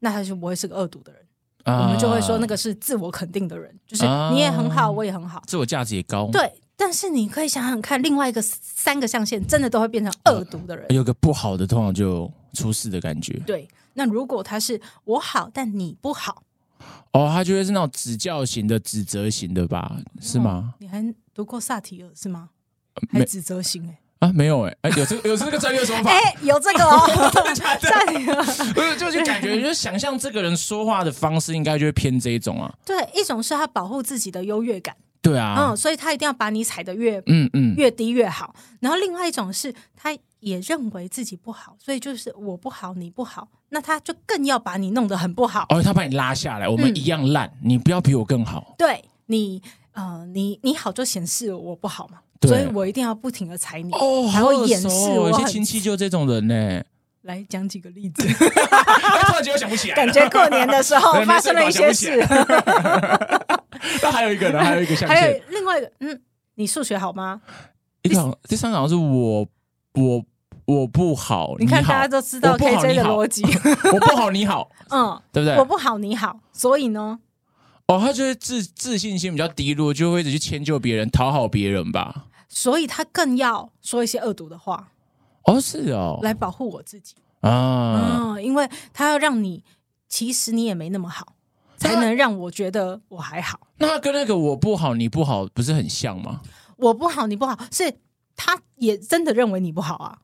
[0.00, 1.26] 那他就不会是个恶毒的人，
[1.64, 6.28] 啊，我们就会说那个是自我肯定的人，就是你也很好，我也很好，自我价值也高。
[6.30, 13.32] 对，但是你可以想想看，另外一个三个象限真的都会变成恶毒的人，有个不好的，通常就出事的感觉。
[13.46, 16.42] 对，那如果他是我好，但你不好，
[17.12, 19.96] 哦，他就会是那种指教型的、指责型的吧？
[20.20, 20.74] 是吗？
[20.74, 21.02] 哦，你还
[21.34, 22.50] 读过萨提尔是吗？
[23.10, 23.98] 还指责型哎，欸。
[24.18, 27.92] 啊，没有哎、欸，哎、欸，有这个有这个专业说法，哎、欸，有这个哦， 真的假的？
[28.72, 32.74] 不是，就是感觉，就是想象这个人说话的方式，应该就会偏这一种啊。
[32.84, 38.54] 对，一种是他保护自己的优越感，对啊，嗯，所以他一定要把你踩得越嗯嗯越低越好。
[38.80, 45.66] 然后另外一种是，他也认为自己不好，所以就是我不好，你不好，那他就更要把你弄得很不好。
[45.70, 48.76] 哦，他把你拉下来，我们一样烂、嗯，你不要比我更好。
[48.78, 49.60] 对你，
[49.92, 52.20] 呃，你你好就显示我不好嘛。
[52.42, 55.30] 所以我一定要不停的踩你，哦，还会掩饰我。
[55.30, 56.82] 有些亲戚就这种人呢。
[57.22, 59.96] 来讲几个例子， 突然间我想不起来。
[59.96, 62.24] 感觉过年的 时候发生了一些事。
[64.00, 64.62] 那还有一个呢？
[64.62, 66.22] 还有一个象限，还有另外一个，嗯，
[66.54, 67.40] 你数学好吗？
[68.02, 69.40] 一个第三个好像是我，
[69.94, 70.24] 我
[70.66, 71.54] 我不好。
[71.58, 73.42] 你看大家都知道 KJ 的逻辑，
[73.92, 75.56] 我不好你好， 嗯，对不对？
[75.58, 77.18] 我不好你好，所以呢？
[77.86, 82.26] 哦，他就是自自信心比较低落，就会一直去迁就别人，讨好别人吧。
[82.48, 84.88] 所以他更要说一些恶毒的话。
[85.44, 88.44] 哦，是哦，来保护我自己啊、嗯。
[88.44, 89.62] 因为他要让你，
[90.08, 91.34] 其实你也没那么好，
[91.76, 93.60] 才能让我觉得我还好。
[93.78, 96.40] 那他跟那个我不好你不好不是很像吗？
[96.78, 97.98] 我不好你不好，是
[98.34, 100.18] 他也真的认为你不好啊。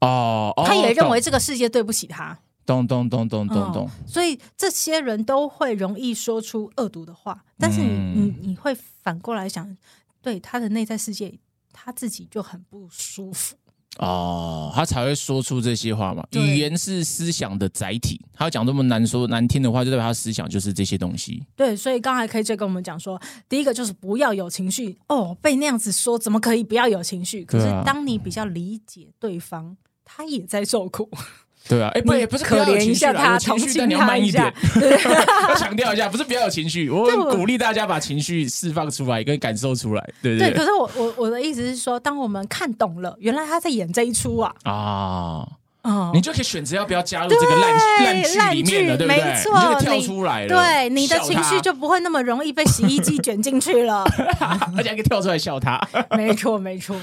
[0.00, 2.38] 哦，他也认为这个世界对不起他。
[2.64, 9.76] 咚咚咚咚咚咚，所以这些人都会容易说出恶毒的话，但是你、嗯、你你会反过来想，
[10.20, 11.32] 对他的内在世界，
[11.72, 13.54] 他自己就很不舒服
[13.98, 16.26] 哦，他才会说出这些话嘛。
[16.32, 21.46] 语言是思想的载体，他要讲这么难说难听的话，就代表他思想就是这些东西。
[21.54, 27.44] 对，所以刚才 KJ 跟我们讲说，第一个就是不要有情绪哦，被那样子说，怎么可以不要有情绪？
[27.44, 29.76] 可是当你比较理解对方，
[30.06, 31.10] 他也在受苦。
[31.68, 34.54] 对啊， 哎，不也不是可怜一下他，情绪但你要慢一点。
[34.78, 34.92] 对
[35.48, 40.10] 要 强调一下，不是不要有情绪，我鼓励大家把情绪释放出来，跟感受出来。
[40.22, 40.58] 对不对，对？
[40.58, 45.44] 可是我我我的意思是说，当我们看懂了，原来他在演这一出啊啊，
[45.82, 49.24] 嗯，你就可以选择要不要加入这个烂烂剧里面了，对不对？
[49.24, 50.48] 没错，跳出来了。
[50.48, 54.04] 对，你的情绪就不会那么容易被洗衣机卷进去了，
[54.76, 55.80] 而且还可以跳出来笑他。
[56.16, 56.94] 没错，没错。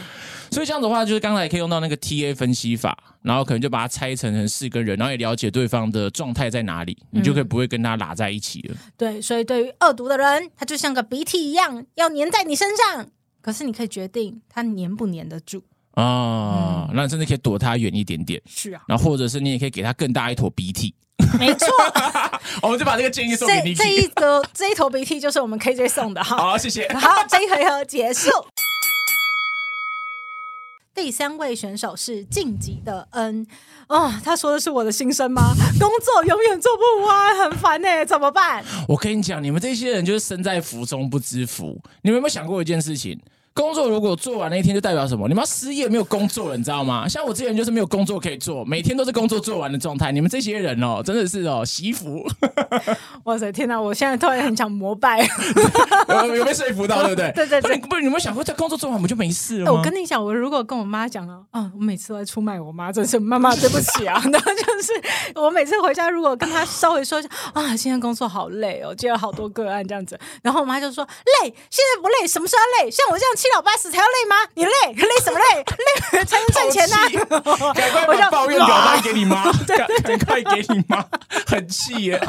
[0.54, 8.76] 所以这样的话，就是刚才可以用到那个 T A 分析法，然后可能就把它拆成成四个人，然后也了解对方的状态在哪里，你就可以不会跟他拉在一起了。
[8.76, 13.08] 嗯、对，所以对于恶毒的人，他就像个鼻涕一样，要粘在你身上。
[13.42, 15.62] 可是你可以决定他粘不粘得住
[15.96, 18.42] 啊，那、嗯、你甚至可以躲他远一点点。
[18.46, 20.96] 是啊，然后或者是你也可以给他更大一坨鼻涕。
[21.38, 21.68] 没错，
[22.64, 23.76] 我们就把这个建议送给你。
[23.76, 26.38] 这一个这一坨鼻涕就是我们 KJ 送的哈。
[26.38, 26.88] 好，谢谢。
[26.94, 28.30] 好，这一回合结束。
[30.96, 33.48] 第三位选手是晋级的 N
[33.88, 35.54] 哦，他说的是我的心声吗？
[35.80, 38.64] 工作永远做不完，很烦呢、怎么办？
[38.88, 41.80] 我跟你讲，你们这些人就是身在福中不知福。
[42.04, 43.20] 你们有没有想过一件事情？
[43.54, 45.28] 工作如果做完那一天，就代表什么？
[45.28, 47.08] 你们要失业，没有工作了，你知道吗？
[47.08, 50.12] 像我之前就是没有工作可以做，每天都是工作做完的状态。
[50.12, 52.26] 你们这些人哦，真的是哦，惜福。
[53.26, 53.80] 哇塞，天哪！
[53.80, 55.20] 我现在突然很想膜拜，
[56.10, 57.32] 有 有被说服到，对不对？
[57.36, 57.78] 对对对。
[57.78, 59.72] 不是你有没有想过，在工作做完我们就没事了吗？
[59.72, 64.20] 我跟你讲，我如果跟我妈讲了，啊，我每次都在出卖我妈，真是妈妈对不起啊。
[64.32, 64.94] 然后就是
[65.36, 71.06] 我每次回家，如果跟她稍微说一下，啊，今天工作好累哦，接了好多个案这样子，然后我妈就说，
[71.44, 72.90] 累，现在不累，什么时候累？
[72.90, 73.32] 像我这样。
[73.44, 74.36] 七老八十才要累吗？
[74.54, 75.64] 你累累什么累？
[76.18, 77.74] 累才能赚钱呢、啊！
[77.76, 79.52] 赶快把抱怨表单给你妈，
[80.02, 81.06] 赶快给你妈，
[81.46, 82.28] 很气耶！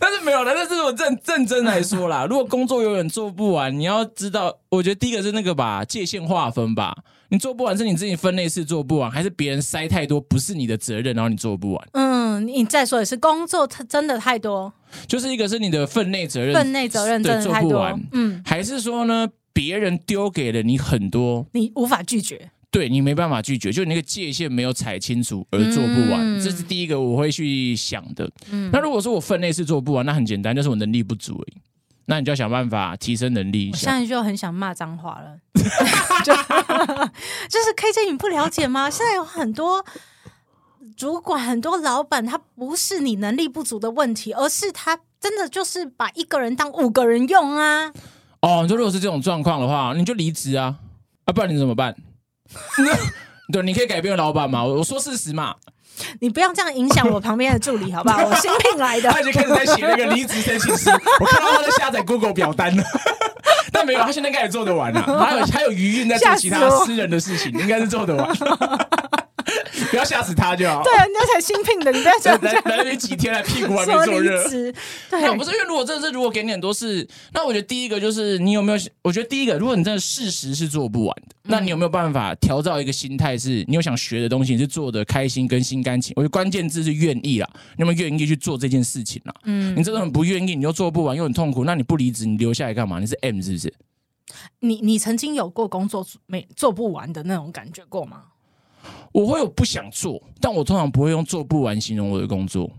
[0.00, 6.96] 但是没有了，但是我认认真来说啦，如果工作永远做不完，你要知道，我觉得第一个是那个吧，界限划分吧。
[7.28, 11.88] 你做不完是你自己分内事做不完，还是别人塞太多不是你的责任，然后你做不完？
[11.92, 14.72] 嗯，你再说也是，工作它真的太多，
[15.06, 19.28] 就是一个是你的分内责任，分内责任真的太多，嗯，还是说呢？
[19.54, 22.50] 别人丢给了你很多，你无法拒绝。
[22.70, 28.28] 对你没办法拒绝，就你那个界限没有踩清楚而做不完，嗯、这是第一个我会去想的。
[28.50, 31.56] 嗯，那如果说我分内是做不完，那很简单，就是我能力不足而已。
[32.06, 33.70] 那你就要想办法提升能力。
[33.72, 35.38] 我现在就很想骂脏话了，
[36.24, 36.34] 就，
[37.48, 38.90] 就是 KJ 你不了解吗？
[38.90, 39.84] 现在有很多
[40.96, 47.92] 主管、很多老板，他不是你能力不足的问题，而是他真的就是把一个人当五个人用啊。
[48.44, 50.74] 哦，你说如果是这种状况的话，你就离职啊，
[51.24, 51.96] 啊，不然你怎么办？
[53.50, 55.54] 对，你可以改变老板嘛，我我说事实嘛。
[56.20, 58.22] 你不要这样影响我旁边的助理，好不好？
[58.26, 60.90] 我新聘来的，他已经开始在写那个离职申请书。
[61.20, 62.84] 我看到他在下载 Google 表单了，
[63.72, 65.00] 但没有，他现在应该也做得完了。
[65.02, 68.28] 还有还有余韵在做其他私人的事情，应该是做得完。
[69.90, 70.82] 不要吓死他就好。
[70.82, 72.52] 对，人家才新聘的，你不要这样讲。
[72.52, 74.48] 来来那边几天了，屁股还没坐热。
[74.50, 74.72] 对，
[75.10, 78.78] 那不是因为如果真的是如果给你很多事，那我觉得第一个就是你有没有？
[79.02, 86.12] 我觉得第一个，如果你真的事实是做不完的，那你有没有办法调造一个心态，是你有想学的东西，你是做的开心跟心甘情？
[86.16, 89.34] 我觉得关键字是愿意啦，你有没有愿意去做这件事情啦？
[89.44, 93.00] 嗯，你真的很不愿意，你又做不完，又很痛苦，那你不离职，你留下来干嘛？
[93.00, 93.72] 你是 M 是不是？
[94.60, 98.22] 你你曾经有过工作没做不完的那种感觉过吗？
[99.12, 102.70] 我会有不想做，但我通常不会用做不完形容我的工作。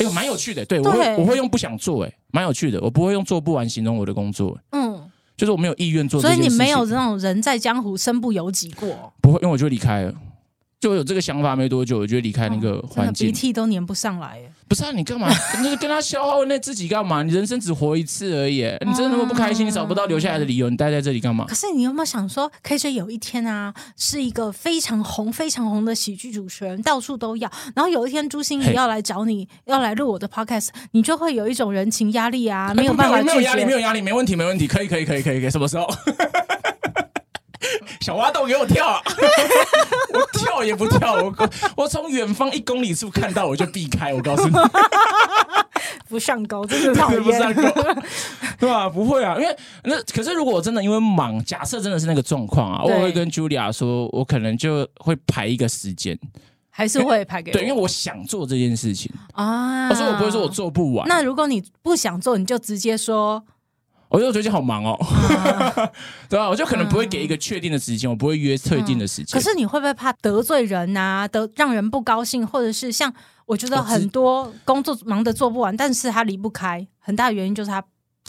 [0.00, 4.58] 哎呦，蛮有趣的，对，对我会我会用不想做，哎，蛮有趣的，我不会用做不完形容我的工作。
[4.72, 4.98] 嗯，
[5.36, 9.12] 就是我没有意愿做，所以你没有这种人在江湖身不由己过。
[9.20, 10.14] 不会，因为我就离开了。
[10.80, 14.38] 就有这个想法没多久，我就离开那个环境，鼻涕都粘不上来。
[14.68, 15.28] 不是啊，你干嘛？
[15.62, 17.24] 就 是跟他消耗那自己干嘛？
[17.24, 19.66] 你人生只活一次而已， 你真的那么不开心？
[19.66, 21.46] 你找不到留下来的理由，你待在这里干嘛？
[21.48, 27.50] 可是你有没有想说，KJ 有一天啊，是一个非常红、非常红的喜剧主持人，到处都要。
[27.74, 33.34] 然后有一天朱心怡要来找你，要来录我的 podcast，你就会有一种人情压力啊，没有办法拒绝。
[33.34, 35.88] 没有压力，没有压力，没问题，没问题，可以，可以，可以，可以，可以，什么时候？
[38.00, 39.02] 小挖洞给我跳啊！
[40.14, 44.14] 我跳也不跳，我我从远方一公里处看到我就避开。
[44.14, 44.54] 我告诉你，
[46.08, 47.22] 不上钩，真的讨厌。
[47.22, 47.62] 不上钩，
[48.58, 48.88] 对吧？
[48.88, 56.18] 不会啊，因为那可是如果我真的因为忙，假设真的是那个状况啊，我会跟 Julia 说，我可能就会排一个时间，
[56.70, 57.52] 还是会排给我。
[57.52, 61.08] 对，因为我想做这件事情啊，所以我不会说我做不完。
[61.08, 63.44] 那如果你不想做，你就直接说。
[64.08, 65.90] 我就最近好忙哦，啊、
[66.28, 66.48] 对吧？
[66.48, 69.38] 我就可能不会给一个确定的时间，嗯、我不会约特定的时间。
[69.38, 71.28] 可是你会不会怕得罪人啊？
[71.28, 73.12] 得让人不高兴，或者是像
[73.46, 77.80] 我觉得很多工作忙得做不完，但是他离不开，很大的原因就是他。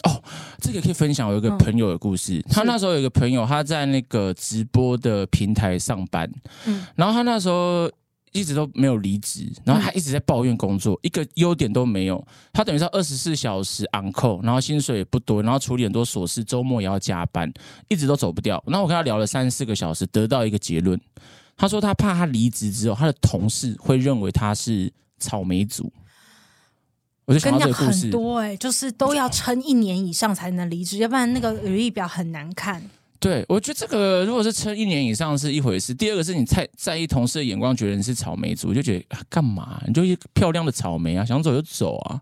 [0.04, 0.24] 哦，
[0.62, 2.38] 这个可以分享我有一个朋友的故事。
[2.38, 6.30] 嗯、他那时候有一个朋友，他在那个直播的平台上班，
[6.66, 7.90] 嗯，然后他那时候。
[8.32, 12.26] 一直都没有离职，然后他一直在抱怨工作，嗯、一个优点都没有。
[12.54, 17.52] 他等于说二十四小时 on call，然后薪水也不多，然后处理很多琐事，周末也要加班，
[17.88, 18.64] 一直都走不掉。
[18.68, 21.00] 然后我跟他聊了三四个小时，得到一个结论。
[21.58, 25.92] 他说他怕他离职之后，他的同事会认为他是草莓族。
[27.26, 32.82] 我就想到这个故事，很多哎、欸，就是都要撑一年以上才能离职，要不然那个履历表很难看。
[33.20, 35.94] 对，我觉得这个如果是撑一年以上是一回事。
[35.94, 39.82] 第二个是你太在意同事的眼光，觉得你是草莓族，就觉得啊干嘛？
[39.86, 42.22] 你就一漂亮的草莓啊，想走就走啊，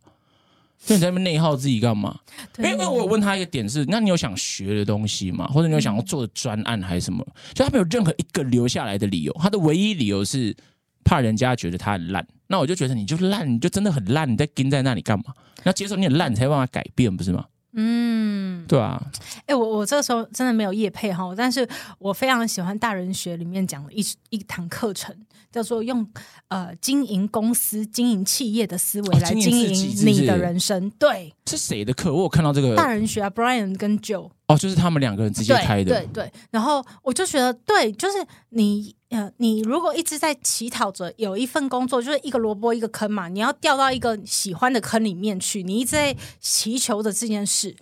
[0.84, 2.20] 就你在那边内耗自己干嘛？
[2.52, 5.46] 对因为我有问他一个点是，那你有想学的东西吗？
[5.48, 7.24] 或者你有想要做的专案还是什么？
[7.54, 10.56] 就他没有任何一个留下来的理由，他的唯一理由是
[11.04, 12.28] 怕人家觉得他很烂。
[12.48, 15.26] 那我就觉得你就烂，你就真的很烂，你在跟在那里干嘛？
[15.58, 17.46] 你要接受你很烂，你才有办法改变，不是吗？
[17.80, 19.00] 嗯，对啊，
[19.42, 21.68] 哎、欸，我我这个时候真的没有业配哈，但是
[22.00, 25.16] 我非常喜欢大人学里面讲的一一堂课程，
[25.52, 26.06] 叫做用
[26.48, 29.72] 呃经营公司、经营企业的思维来经营
[30.04, 30.88] 你的人生。
[30.88, 32.12] 哦、对，是谁的课？
[32.12, 36.34] 我有看到这个大人学啊，Brian 跟 Joe 哦，就是他们两个人直接开的，对对，对。
[36.50, 38.18] 然后我就觉得，对，就是
[38.50, 47.76] 你呃，你如果一直在乞讨着有一份工作，就是一个萝卜一个坑嘛，你要掉到一个喜欢的坑里面去，你一直在祈求着这件事。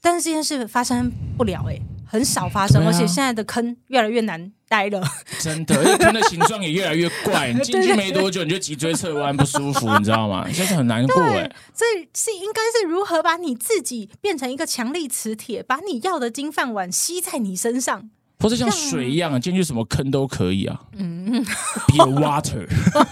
[0.00, 5.00] 但是这件事发生不了哎、欸，很少发生，啊、而且现在的坑越来越难待了。
[5.40, 7.50] 真的，而且坑的形状也越来越怪。
[7.54, 10.44] 你进去没多久，你就脊椎侧弯不舒服，你知道吗？
[10.52, 11.48] 现在很难过哎。
[11.72, 18.10] 所以是应该是如何把你自己变成一个强力磁铁，把你要的金饭碗吸在你身上。
[18.42, 20.82] 或者像水一样，进去什么坑都可以啊。
[20.94, 21.42] 嗯
[21.86, 22.66] ，Be a water，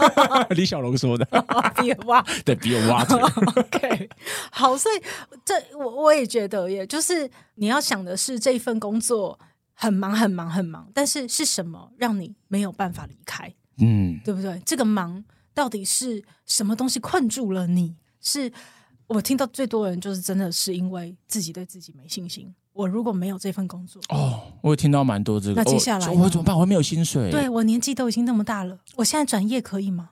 [0.54, 1.24] 李小龙说的。
[1.76, 3.18] Be a water，对，Be a water。
[3.60, 4.08] OK，
[4.50, 5.02] 好，所以
[5.44, 9.38] 这我我也觉得，也就是你要想的是这一份工作
[9.74, 13.54] 很忙很忙很忙，但是是什么让你没有办法离开？
[13.78, 14.60] 嗯，对不对？
[14.66, 17.94] 这个忙到底是什么东西困住了你？
[18.20, 18.52] 是
[19.06, 22.54] 我听到最多的人就是真的是因为自己对自己没信心。
[22.72, 25.54] 我如果没有这份工作，哦，我也听到蛮多这个。
[25.54, 26.54] 那接下来我怎么办？
[26.54, 27.30] 我还没有薪水。
[27.30, 30.10] 对，我年纪都已经那么大了，我现在转业可以吗？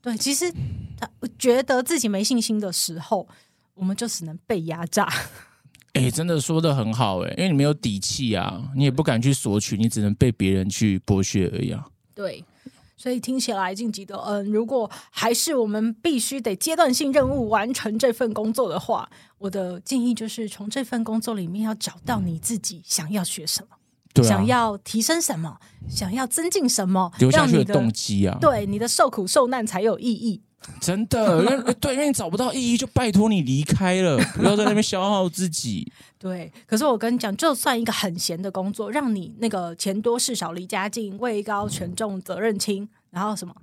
[0.00, 0.52] 对，其实
[0.98, 3.26] 他觉得自己没信心的时候，
[3.74, 5.08] 我们就只能被压榨。
[5.94, 11.86] 哎、欸，真的说的很好哎、欸，因为你没有底气啊，你也不敢去索取，你只能被别人去剥削而已啊。
[12.14, 12.44] 对。
[12.96, 23.76] 所以听起来，晋级的嗯，如果还是我们必须得阶段性任务完成这份工作的话，我的建议就是从这份工作里面要找到你自己想要学什么，
[24.14, 30.43] 对啊、想要提升什么，想要增进什么，留下去的动机啊，对你的受苦受难才有意义。
[30.80, 35.90] 真的，因为对，因为你找不到意义，就拜托你离开了，不要在那边消耗自己。
[36.18, 43.54] 对，可是我跟你讲，就算一个很闲的工作，让你那个钱多事少离家近，位高权重责任轻，然后什么，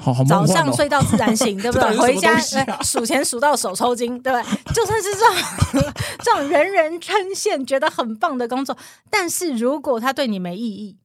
[0.00, 1.88] 好好哦、早上睡到自然醒，对不 对？
[1.88, 2.38] 啊、回家
[2.82, 4.74] 数钱数到手抽筋，对不对？
[4.74, 8.76] 就算是这种 这种人人称羡、觉得很棒的工作，
[9.08, 10.96] 但是如果他对你没意义，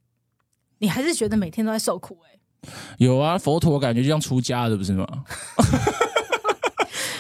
[0.79, 2.36] 你还是觉得每天都在受苦、欸，哎，
[2.97, 5.07] 有啊，佛陀感觉就像出家的，不是吗？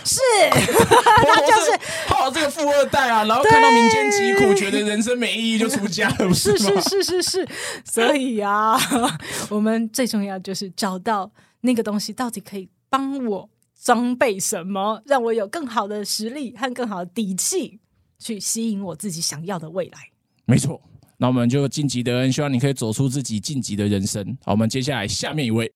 [0.03, 0.21] 是，
[0.51, 7.47] 他就是好这个富二代啊，然后看到民间疾苦，觉得人生没意义，就出家了不，是是是是是，
[7.83, 8.79] 所以啊，
[9.49, 11.29] 我们最重要就是找到
[11.61, 13.49] 那个东西到底可以帮我
[13.83, 17.81] 装备什么，让我有更好的实力和更好的底气，
[18.17, 19.99] 去吸引我自己想要的未来。
[20.45, 20.81] 没错，
[21.19, 24.37] 那我们就晋级的恩，希望你可以走出自己晋级的人生。
[24.45, 25.71] 好，我们接下来下面一位。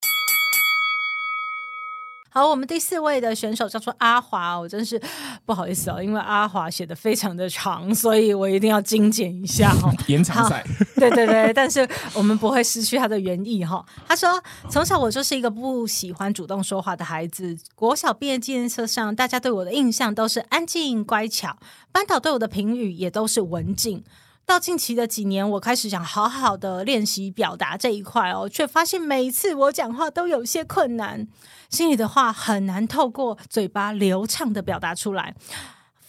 [2.30, 5.02] 好，我们第四位的选手叫做阿华，我真是
[5.44, 9.92] 不好意思哦，因为阿华写的非常的长，所以我一定要精简一下哦。
[10.08, 10.64] 延长赛，
[10.96, 13.84] 对对对，但是我们不会失去他的原意哈。
[14.08, 21.58] 他说，从小我就是一个不喜欢主动说话的孩子，国小毕业纪念册上，大家对我的印象都是安静乖巧，
[21.92, 24.04] 班导对我的评语也都是文静。
[24.52, 31.26] 到近期的几年，我开始想好好的练习表达这一块哦，却发现每一次我讲话都有些困难，
[31.70, 35.34] 心里的话很难透过嘴巴流畅的表达出来。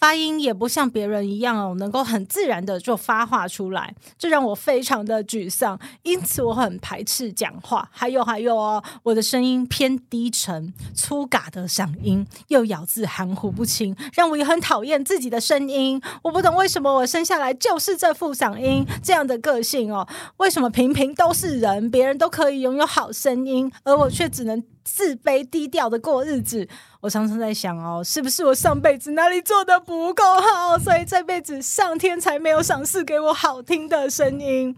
[0.03, 5.79] 发音也不像别人一样哦，能够很自然的就发话出来，这让我非常的沮丧。
[6.03, 7.89] 因此我很排斥讲话。
[7.93, 16.03] 还有还有哦，我的声音偏低沉，粗嘎的嗓音，又咬字含糊不清，让我也很讨厌自己的声音。
[16.23, 20.05] 我不懂为什么我生下来就是这副嗓音，这样的个性哦，
[20.39, 26.69] 为什么平平都是人，别人都可以拥有好声音，而我却只能自卑低调的过日子？
[27.01, 34.77] 我常常在想哦，是不是我上辈子哪里做得不够好，所以这辈子上天才没有赏赐给我好听的声音？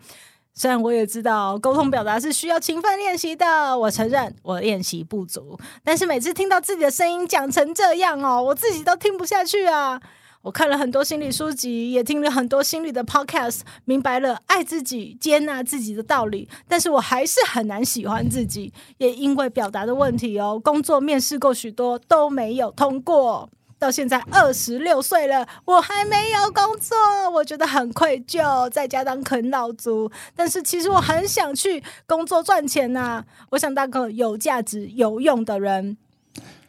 [0.55, 10.01] 虽然我也知道沟通表达是需要勤奋练习的，我承认我练习不足，但是每次听到自己的声音讲成这样哦，我自己都听不下去啊。
[10.45, 26.95] 我看了很多心理书籍，也听了很多心理的 podcast，明白了爱自己、接纳自己的道理，但是我还是很难喜欢自己，也因为表达的问题哦，工作面试过许多都没有通过，到现在二十六岁了，我还没有工作，
[27.33, 35.97] 我觉得很愧疚，在家当啃老族，但是其实我很想去工作赚钱呐、我想当个有价值、有用的人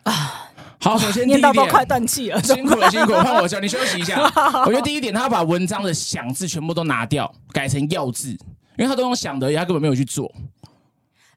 [0.06, 0.42] 啊。
[0.78, 4.22] 好，首先念到都快断气了，辛苦了， 辛苦了，换我教你休息一下。
[4.68, 8.30] 我觉得第一点，他把文章的想字全部都拿掉，改成要字，
[8.78, 10.32] 因为他都用想的，他根本没有去做。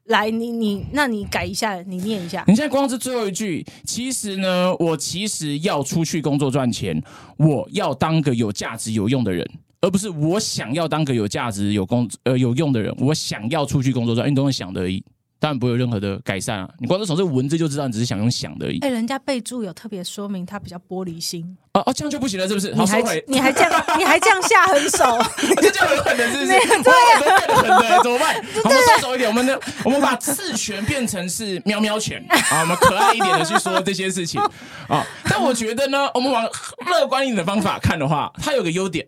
[0.05, 2.43] 来，你你，那你改一下，你念一下。
[2.47, 7.01] 你现在光是最后一句，其实呢，我其实要出去工作赚钱，
[7.37, 9.47] 我要当个有价值、有用的人，
[9.81, 12.95] 而不是我想要当个有价值、有工呃有用的人。
[12.99, 15.03] 我想要出去工作赚，你都用想的而已。
[15.39, 16.69] 当然不会有任何的改善啊！
[16.79, 18.79] 你光是从这个文字就知道你只是想用想的而已。
[18.79, 21.57] 哎、欸，人家备注有特别说明他比较玻璃心。
[21.73, 22.71] 哦哦，这样就不行了，是不是？
[22.73, 25.17] 你还你还这样你还这样下狠手？
[25.61, 26.47] 这就很狠的，是不是？
[26.83, 28.35] 对呀，很狠的，怎么办？
[28.65, 32.59] 我们收手一点，我们的我们把刺拳变成是喵喵拳啊！
[32.61, 34.41] 我们可爱一点的去说这些事情
[34.89, 35.05] 啊！
[35.23, 36.43] 但我觉得呢，我们往
[36.87, 39.07] 乐观一点的方法看的话，它有个优点。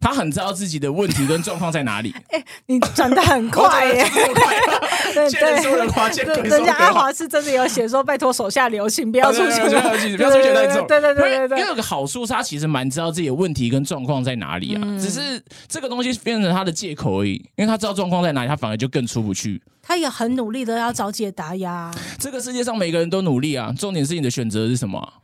[0.00, 2.14] 他很知道自己的问题跟状况在哪里。
[2.30, 4.06] 哎、欸，你转的很快耶！
[5.14, 10.86] 对对，人家阿华是真的有写说，拜托手下留情，不要出去，不要出去，不要出去那种。
[10.86, 11.58] 对对对对对。
[11.58, 17.34] 因为有个好处，他其实蛮知道自己的问题跟状况在哪里啊，嗯、只是这个东西变成他的借口而已。
[17.56, 19.60] 因为他知道状况在哪里，他反而就更出不去。
[19.82, 21.90] 他也很努力的要找解答呀。
[22.18, 25.14] 这个世界上每个人都努力啊，重点是你的选择是什么？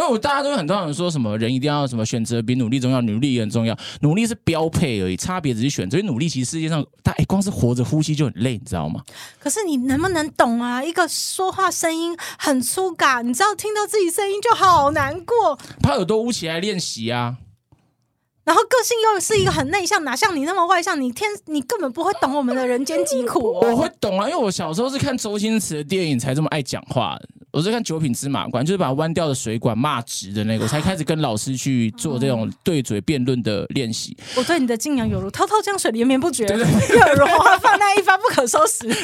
[0.00, 5.98] 因为我大家都有很多人说什么人一定要什么选择比努力重要，努力也很重要，努力是标配而已，差别只是选择。
[5.98, 9.02] 所以努力其实世界上，大哎，光是活着呼吸就很累，你知道吗？
[9.38, 10.82] 可是你能不能懂啊？
[10.82, 17.36] 一个说话声音很粗嘎，你知道听到自己声音就好难过，把耳朵捂起来练习啊。
[18.44, 21.00] 然后个性又是一个很内向，哪像你那么外向？
[21.00, 23.70] 你天，你根本不会懂我们的人间疾苦哦。
[23.70, 27.18] 我会懂啊，因为我小时候是看周星驰的电影才这么爱讲话。
[27.52, 34.16] 我是看《九品芝麻官》，就是把弯掉的水管骂直的那个，我才开始跟老师去做这种对嘴辩论的练习。
[34.36, 38.86] 我对你的敬仰有如滔滔江水连绵不绝，又如花放那一发不可收拾。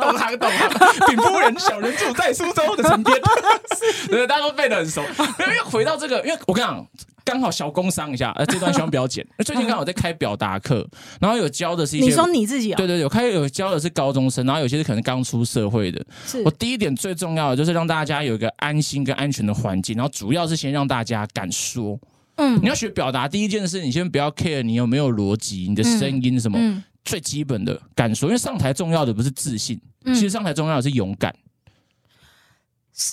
[0.00, 0.70] 懂行懂行。
[1.06, 3.20] 禀夫人，小人住在苏州的城边。
[4.08, 5.02] 对，大家都背得很熟。
[5.40, 6.86] 因为回到这个，因为我跟你讲。
[7.24, 9.26] 刚好小工商一下，呃，这段希望不要剪。
[9.44, 10.86] 最近刚好在开表达课，
[11.20, 12.76] 然后有教的是一些，你说你自己啊？
[12.76, 16.04] 对对对，有开有教的是高中生，然后有些是可能刚出社会的。
[16.44, 21.98] 我第一点最重要的就是让大家有一个安心跟安全的环境，然后主要是先让大家敢说。
[22.36, 31.34] 嗯，你要学表达，第一件事你先不要 care 你有没有逻辑，你的声音什么，嗯嗯、最基本的敢说，因为上台重要的不是自信，其实上台重要的是勇敢。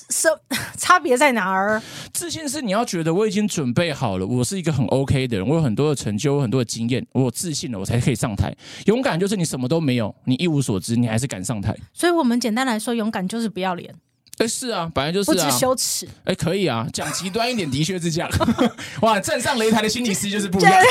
[0.10, 0.28] 是
[0.78, 1.82] 差别在哪儿？
[2.14, 8.54] 自信是你要觉得我已经准备好了，我是一个很 OK 的人，我有很多的成就，很多的经验，我有自信了，我才可以上台。
[8.86, 11.76] 勇敢就是你什么都没有，你一无所知，你还是敢上台。
[11.94, 13.94] 所以，我们简单来说，勇敢就是不要脸。
[14.40, 16.06] 哎、欸，是啊，本来就是啊，不知羞耻。
[16.26, 18.30] 哎、欸，可以啊，讲极端一点，的确是这样。
[19.02, 20.74] 哇，站上擂台的心理师就是不一样。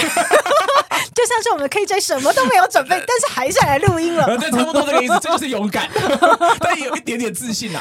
[1.15, 4.27] 就像是我们 KJ 什么都没有准备，但是还是来录音了。
[4.37, 5.89] 对，差不多这个意思，这就是勇敢，
[6.61, 7.81] 但有一点点自信啊，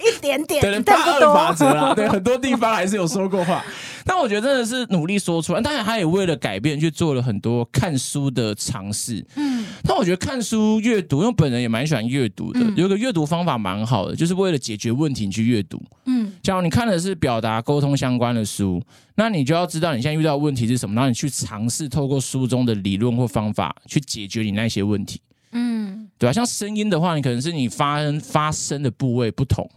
[0.00, 3.62] 一点点，对，八二法则啊，对，很多地方还是有说过话。
[4.08, 9.26] 但我觉得真的是努力说出来，当然他也为了改变去做了很多看书的尝试。
[9.34, 15.82] 嗯，但我觉得看书阅读，因为本人也蛮喜欢阅读的，有个阅读方法蛮好的，就是为了解决问题去阅读。
[16.04, 18.80] 嗯，假如你看的是表达沟通相关的书，
[19.16, 25.20] 那你就要知道你现在遇到的问题是什么，然后你去尝试透过书中的理论或方法去解决你那些问题。
[25.50, 26.32] 嗯，对吧？
[26.32, 29.68] 像声音的话，你可能是你发发声的部位不同。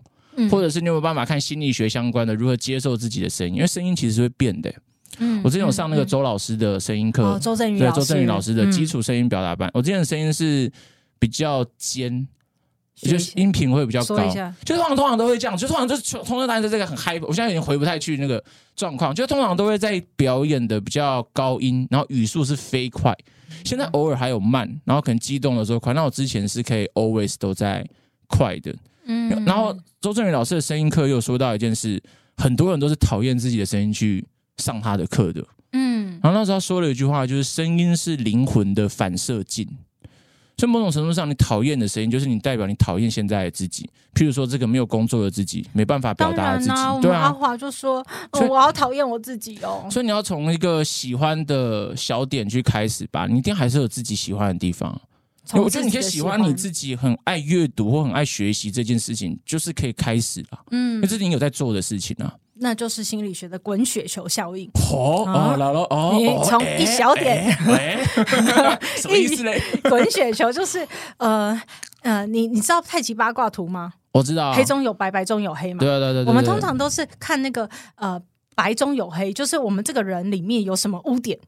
[0.48, 3.56] 或者是你有没有办法看心理学相关的，如何接受自己的声音？
[3.56, 4.72] 因为声音其实是会变的。
[5.18, 9.68] 嗯，我之前有上那个周老师的声音课，周正宇对周正宇老师的基础声音表达班。
[9.70, 10.72] 嗯、我之前的声音是
[11.18, 12.26] 比较尖，
[12.96, 14.18] 就是音频会比较高，
[14.64, 18.42] 就通常通常都会这样，就通常就是通常大家在这个很嗨，我现在已经回不太去那个
[18.76, 23.14] 状况，就通常都会在表演的比较高音，然后语速是飞快，
[23.66, 27.86] 现在偶尔还有慢，然后可能激动的时候快，那我之前是可以 always 都在
[28.28, 28.74] 快的。
[29.10, 32.02] 嗯，然后周正宇老师的声音课又说到一件事，
[32.38, 34.24] 很多人都是讨厌自己的声音去
[34.58, 35.44] 上他的课的。
[35.74, 39.68] 嗯，然后那时候他说了一句话，就是声音是灵魂的反射镜。
[40.58, 43.90] 所以某种程度上，你讨厌的声音，就是你代表你讨厌现在的自己。
[44.14, 46.72] 譬如说，这个没有工作的自己，没办法表达的自己。
[46.72, 55.00] 啊对啊，阿华就说：“哦、我好讨厌我自己哦。”所以你要从一个喜欢的小点去开始吧，你一定还是有自己喜欢的地方。
[55.54, 60.60] 我觉得你可以喜欢你自己，很爱阅读或很爱学习这件事情，就是可以开始了。
[60.72, 62.34] 嗯，因为这是你有在做的事情啊。
[62.62, 64.70] 那就是心理学的滚雪球效应。
[64.92, 67.50] 哦哦，来了哦，你从一小点，
[68.98, 69.62] 什么意思嘞？
[69.90, 70.86] 滚雪球就是
[71.18, 71.60] 呃
[72.02, 73.94] 呃，你你知道太极八卦图吗？
[74.12, 75.80] 我知道，黑中有白，白中有黑嘛。
[75.80, 78.22] 对对对，我们通常都是看那个呃
[78.56, 81.40] 白中有黑，就是我们这个人里面有什么污点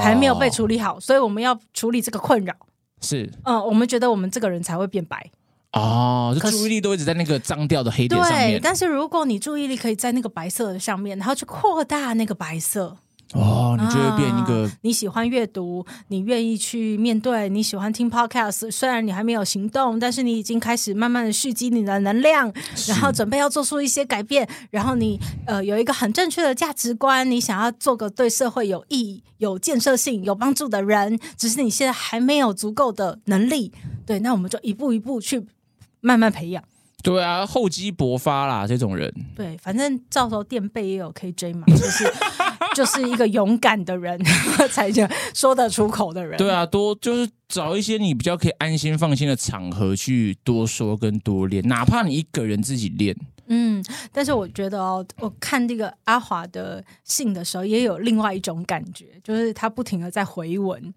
[0.00, 2.54] 还没有被处理好，所以我们要处理这个困扰。
[3.04, 5.30] 是，嗯，我们觉得我们这个人才会变白
[5.72, 8.52] 哦，就注意力都一直在那个脏掉的黑点上面。
[8.52, 12.96] 对，但是如果你注意力可以在那个白色的上面，然后去扩大那个白色。
[13.32, 14.72] 哦，你就会变一个、啊。
[14.82, 18.70] 你喜欢阅读，你愿意去面对，你喜欢听 podcast。
[18.70, 22.52] 虽然你还没有行动，但是你已经开始慢慢的蓄积你的能量，
[22.86, 24.48] 然后准备要做出一些改变。
[24.70, 33.72] 然后你呃有一个很正确的价值观，你想要做个对社会有意义、有建设性、有帮助的人，只是你现在还没有足够的能力。
[34.06, 35.44] 对，那我们就一步一步去
[36.00, 36.62] 慢慢培养。
[37.02, 39.12] 对啊，厚积薄发啦，这种人。
[39.34, 42.10] 对，反正到时候垫背也有可以追嘛，就是。
[42.74, 44.20] 就是一个勇敢的人
[44.70, 46.36] 才叫说得出口的人。
[46.36, 53.16] 对啊，多就是找一些你比较可以安心放心的场合去多说跟多练，哪怕你一个人自己练。
[53.46, 60.94] 嗯，但是我觉得哦，我看这个阿华的信的时候，也有另外一种感觉，就是他不停的在回文。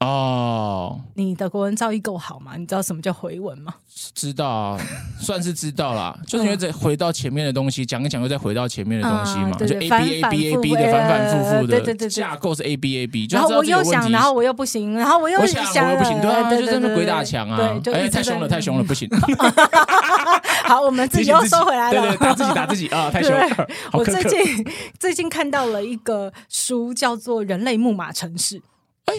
[0.00, 2.52] 哦，你的国文造诣够好吗？
[2.56, 3.74] 你知道什么叫回文吗？
[4.14, 4.80] 知道啊，
[5.20, 6.18] 算是知道啦。
[6.26, 13.26] 就是因为再回到前面的东西，讲一讲又再回到前面的东西嘛，就 A B A B A B 的反反复复的，对对对，架构是 A B A B。
[13.30, 17.78] 然后我又想，然后我又不行，然后我又想，我又不行，对啊，就真的鬼打墙啊！
[17.92, 19.06] 哎，太凶了，太凶了，不行。
[20.64, 23.68] 好，我们自己又收回来了，对对，打自己打自己啊， 太凶了。
[23.92, 24.66] 我最近
[24.98, 28.56] 最近看到了一个书，叫做《人类木马城市》。
[29.04, 29.14] 哎。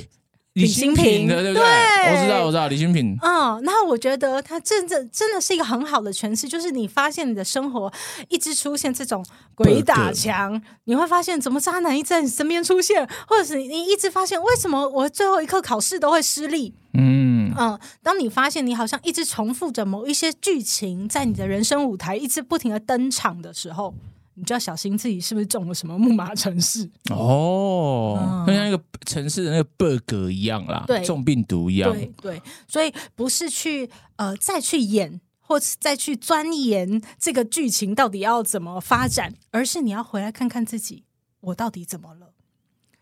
[0.54, 1.66] 李新平的，对不对？
[1.66, 3.18] 对我知道，我知道李新平。
[3.22, 7.92] 嗯，然后我觉得他真的真的是一个很好的诠释，就是你发现你的生活
[8.28, 9.26] 一直出现这种
[9.56, 16.74] 鬼打墙，你会发现怎么渣男一直在你身边出现，或者是你一直发现为什么我最后一刻考试都会失利。
[16.94, 23.94] 嗯嗯，当你发现你好像一直重复着某一些剧情在你的人生舞台一直不停的登场的时候。
[24.36, 41.04] 你就要小心自己是不是中了什么木马城市哦，就、嗯、像那个城市的那个 bug 一样啦，对，中病毒一样，对对，所以不是去呃再去演或是再去钻研这个剧情到底要怎么发展，而是你要回来看看自己，
[41.42, 42.34] 我到底怎么了？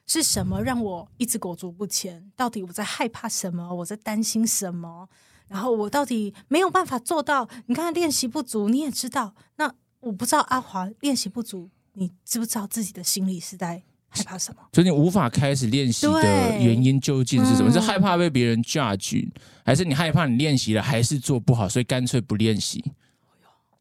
[0.07, 2.31] 是什么让我一直裹足不前？
[2.35, 3.75] 到底我在害怕什么？
[3.75, 5.07] 我在担心什么？
[5.47, 7.47] 然后我到底没有办法做到？
[7.67, 9.75] 你看练习不足，你也知道那。
[10.01, 14.61] 我不知道阿华练习不足，你知不知道自己的心里是在害怕什么？
[14.73, 17.69] 所以你无法开始练习的原因究竟是什么？
[17.69, 19.29] 嗯、是害怕被别人 judge，
[19.65, 22.83] 还是你害怕你练习了还是做不好，所以干脆不练习？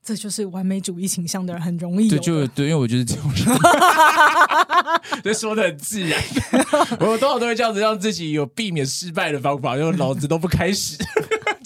[0.03, 2.09] 这就是完美主义倾向的人很容易。
[2.09, 3.45] 对，就对，因为我觉得这种人，
[5.23, 6.19] 这说的很自然。
[6.99, 10.97] 我多少都会这样子，让自己有避免失败的方法，因为老子都不开始。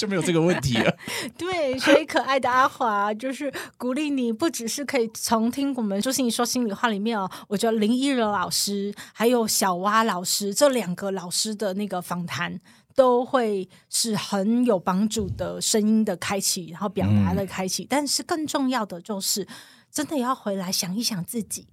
[0.02, 0.92] 就没有这个问题了。
[1.38, 12.60] 对，所以可爱的阿华就是鼓励你，不只是可以从听我们说心理说心里话里面哦，我觉得林依柔老师还有小蛙老师这两个老师的那个访谈，
[12.96, 17.86] 都会是很有帮助的声音的开启，然后表达的开启。
[17.88, 19.46] 但是更重要的就是，
[19.88, 21.68] 真的要回来想一想自己。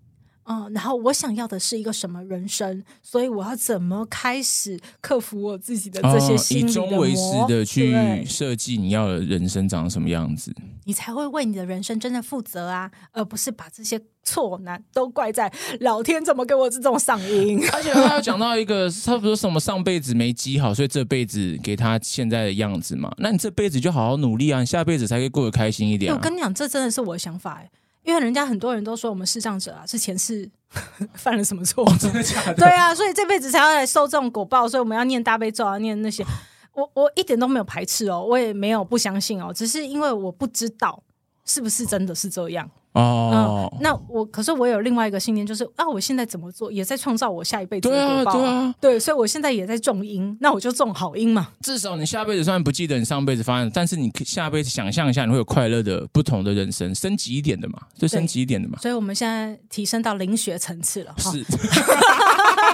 [0.52, 2.84] 嗯，然后我想要的是一个什么人生？
[3.04, 6.88] 所以我要怎么开始克服我自己的这些心理的魔？
[6.88, 10.52] 以终为始的去设计你要的人生长什么样子，
[10.86, 17.64] 你才会为你的人生真的负责啊，而不是把这些错难都怪在老天怎么给我这种嗓音。
[17.72, 23.14] 而且他要讲到一个，差不多什么上辈子没积好，所以这辈子给他现在的样子嘛？
[23.20, 26.16] 那你这辈子就好好努力啊，你下辈子才可以过得开心一点啊。
[26.16, 27.70] 我跟你讲，这真的是我的想法哎。
[28.10, 30.50] 因为人家很多人都说我们视障者啊是前世
[31.14, 31.86] 犯了什么错？
[31.86, 32.56] 哦，真的假的？
[32.56, 36.26] 对啊，所以这辈子才要来受这种果报，所以我们要念大悲咒啊，念那些。
[36.74, 41.04] 我我一点都没有排斥哦，我也没有不相信哦，只是因为我不知道
[41.46, 42.70] 是不是真的是这样。
[42.94, 51.50] 哦、嗯，那我可是我有另外一个信念，就是啊，我现在怎么做也在创造我下一辈子的果报，对啊，对啊，对，所以我现在也在种因，那我就种好因嘛。
[51.62, 58.80] 至少你下辈子虽然不记得你上辈子发生，但是你下辈子想象一下，你会有快乐的不同的人生，升级一点的嘛，就升级一点的嘛。
[58.82, 61.46] 所以我们现在提升到灵学层次了，是。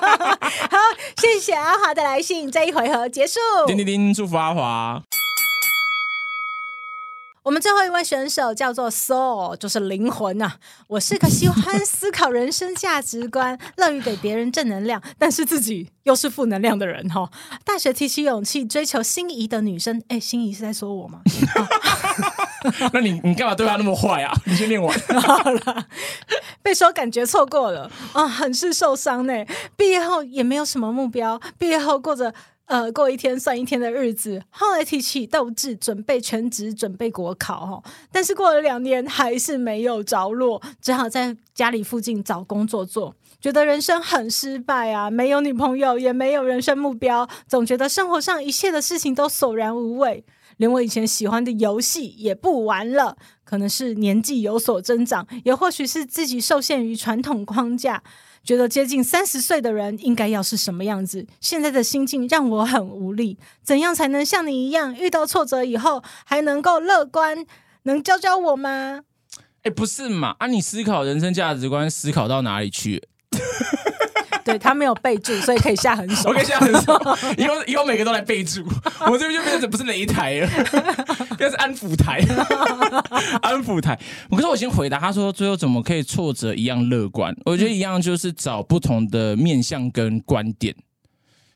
[0.05, 0.77] 好，
[1.17, 3.39] 谢谢阿华的来信，这一回合结束。
[3.67, 5.03] 叮叮叮，祝福阿华。
[7.45, 10.55] 我们最后一位选手叫做 Soul，就是灵魂啊。
[10.87, 17.29] 我是个喜欢思考人生价值观、乐于给别人正能量， 但是自己又是负能量的人哈。
[17.63, 21.21] 大学提起勇气追求心仪的女生，哎，心仪是在说我吗？
[22.91, 24.33] 那你你干嘛对他那么坏啊？
[24.45, 25.85] 你先念完好了。
[26.63, 29.45] 被说感觉错过了啊，很是受伤呢。
[29.77, 32.33] 毕业后也没有什么目标，毕业后过着。
[32.65, 34.41] 呃，过一天算一天的日子。
[34.49, 37.83] 后来提起斗志，准备全职，准备国考。
[38.11, 43.15] 但是过了两年，还是没有着落，只好在家里附近找工作做。
[43.39, 50.25] 觉得人生很失败啊，没有女朋友，也没有人生目标，总觉得生活上一切的事情都索然无味，
[50.57, 53.15] 连我以前喜欢的游戏也不玩了。
[53.43, 58.01] 可能是年纪有所增长，也或许是自己受限于传统框架。
[58.45, 61.25] 觉得接近三十岁的人应该要是什么样子？
[61.41, 63.37] 现在的心境让我很无力。
[63.63, 67.45] 怎样才能像你一样，遇到挫折以后还能够乐观？
[67.83, 69.01] 能教教我吗？
[69.63, 70.35] 哎，不是嘛？
[70.37, 73.07] 啊，你思考人生价值观，思考到哪里去？
[74.45, 76.29] 对，他没有备注，所以可以下狠手。
[76.29, 76.93] 我可以下狠手，
[77.35, 78.63] 以后以后每个都来备注。
[79.01, 80.47] 我们这边就变成不是擂台了，
[81.35, 82.19] 变成是安抚台。
[83.41, 83.99] 安抚台。
[84.29, 87.35] 可是我先回答他说，最后怎么可以挫折一样乐观？
[87.43, 90.75] 我觉得一样就是找不同的面向跟观点。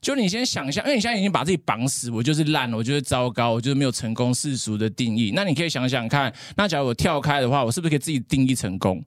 [0.02, 5.32] 就你先想象，因为你现在已经把自己绑死，我就是烂，我就是糟糕，我就是没有成功世俗的定义。
[5.36, 9.06] 那你可以想想看，那假如我跳开的话，我是不是可以自己定义成功？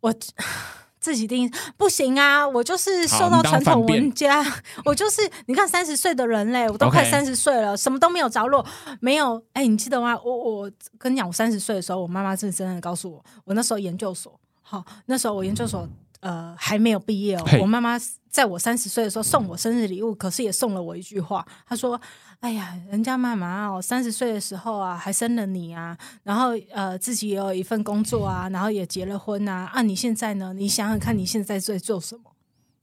[0.00, 0.14] 我。
[1.00, 2.46] 自己定义不行啊！
[2.46, 4.44] 我就是受到传统文家，
[4.84, 8.64] 我就是你看三十岁的人嘞，我都快三十岁了.什么都没有着落，
[9.00, 10.16] 没有哎，你记得吗？
[10.22, 15.88] 我我跟你讲，我三十岁的时候，我妈妈是真的告诉我，我那时候研究所，好，那时候我研究所。
[16.20, 17.44] 呃，还没有毕业哦。
[17.60, 17.98] 我妈妈
[18.30, 21.44] 在我三十岁的时候送我生日礼物，可是也送了我一句话。
[21.66, 22.00] 她说
[22.40, 29.70] ：“哎呀，人家妈妈哦，三十岁的时候啊，还生了你啊，然后呃，自己也有一份工作啊，然后也结了婚啊。
[29.72, 30.52] 啊，你现在呢？
[30.54, 32.22] 你想想看，你现在在做什么？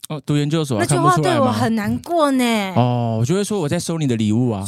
[0.10, 2.74] 哦，读研究所、啊、那句话对我很难过呢。
[2.76, 4.66] 哦，我就会说我在收你的礼物啊，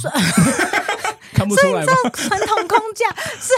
[1.34, 1.94] 看不出来吗？
[2.14, 2.59] 传统框
[2.94, 3.08] 架
[3.40, 3.54] 是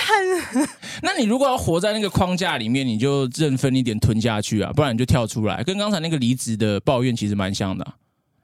[0.61, 0.69] 很
[1.03, 5.63] 那你如果要活在那个框架里面，你就认分一点吞下去啊，不然你就跳出来。
[5.63, 7.95] 跟刚才那个离职的抱怨其实蛮像的、啊。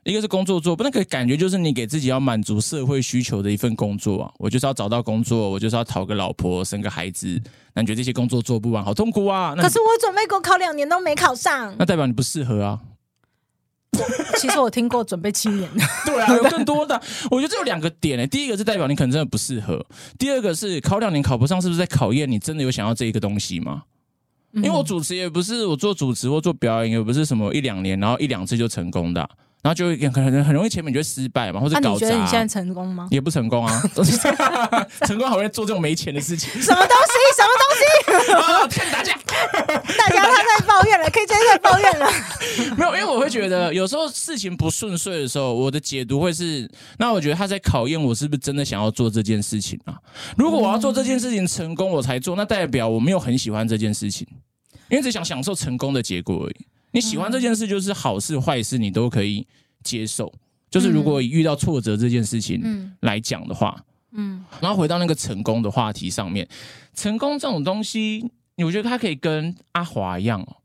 [0.04, 4.32] 一个是工作做，不那个感觉就是你给自己要满足社会需求的一份工作啊。
[4.38, 7.38] 我就是要找到工作，我就是要讨个老婆，生个孩子。
[7.74, 9.54] 那你觉得这些工作做不完，好痛苦啊！
[9.54, 12.80] 可是我准备过考两年都没考上，那代表你不适合啊。
[14.38, 15.68] 其实我听过准备七年，
[16.06, 17.00] 对啊，有更多的。
[17.30, 19.84] 我觉得这有两个点诶、欸，第一个是代表你可能真的不适合，
[20.18, 23.82] 第二个是考两年考不上，是不是在考验你真的有想要这一个东西吗？
[24.52, 29.28] 因为我主持也不是我做主持或做表演，也不是什么一两年，然后一两次就成功的、啊。
[29.60, 31.92] 然后就可能很容易前面就会失败嘛，或者搞砸、啊。
[31.94, 33.08] 你觉得你现在成功吗？
[33.10, 33.82] 也不成功啊，
[35.04, 36.48] 成功好像做这种没钱的事情。
[36.62, 37.12] 什么东西？
[37.36, 37.64] 什么东
[38.24, 38.32] 西？
[38.32, 38.66] 啊！
[38.68, 39.17] 天打架！
[39.98, 42.06] 大家他在抱怨了，KJ 在抱怨了。
[42.76, 46.68] 没有，因为我会觉得有时候事情不顺遂的时候，我的解读会是，
[46.98, 49.98] 那我觉得他在考验我是不是真的想要做这件事情啊？
[50.36, 54.26] 如果我要做这件事情成功我才做，那代表我没有很喜欢这件事情，
[54.88, 56.66] 因为只想享受成功的结果而已。
[56.90, 59.46] 你喜欢这件事，就是好事坏事你都可以
[59.82, 60.32] 接受。
[60.70, 63.78] 就是如果遇到挫折这件事情来讲的话，
[64.12, 66.46] 嗯，然后回到那个成功的话题上面，
[66.94, 68.30] 成功这种东西，
[68.64, 70.56] 我觉得他可以跟阿华一样哦，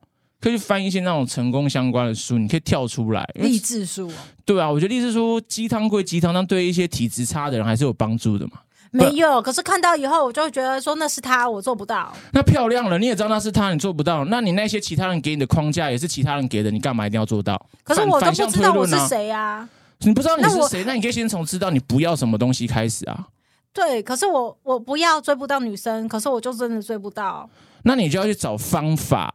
[0.41, 4.11] 可以去翻一些那种成功相关的书，你可以跳出来励志书。
[4.45, 8.53] 对啊，我觉得励志书鸡汤归鸡汤，但对一些体质差的人还是有帮助的嘛。
[8.91, 12.13] 没有，可是看到以后，我就会觉得说那是他，我做不到。
[12.31, 14.23] 那漂亮了，你也知道那是他，你做不到。
[14.25, 17.59] 那你那些其他人给你的框架也是其他人给的，你干嘛一定要做到？
[17.83, 19.67] 可是我都不知道我是谁呀。
[19.99, 23.25] 你不知道你是谁，那你可以先从知道你不要什么东西开始啊。
[23.73, 27.49] 对，可是我我不要追不到女生，可是我就真的追不到。
[27.83, 29.33] 那你就要去找方法。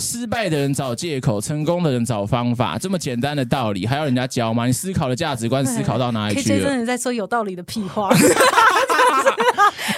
[0.00, 4.64] 失败的人找借口，成功的人找方法，这么简单的道理还要人家教吗？
[4.64, 8.08] 你思考的价值观思考到哪里去了？KJ 真的在说有道理的屁话。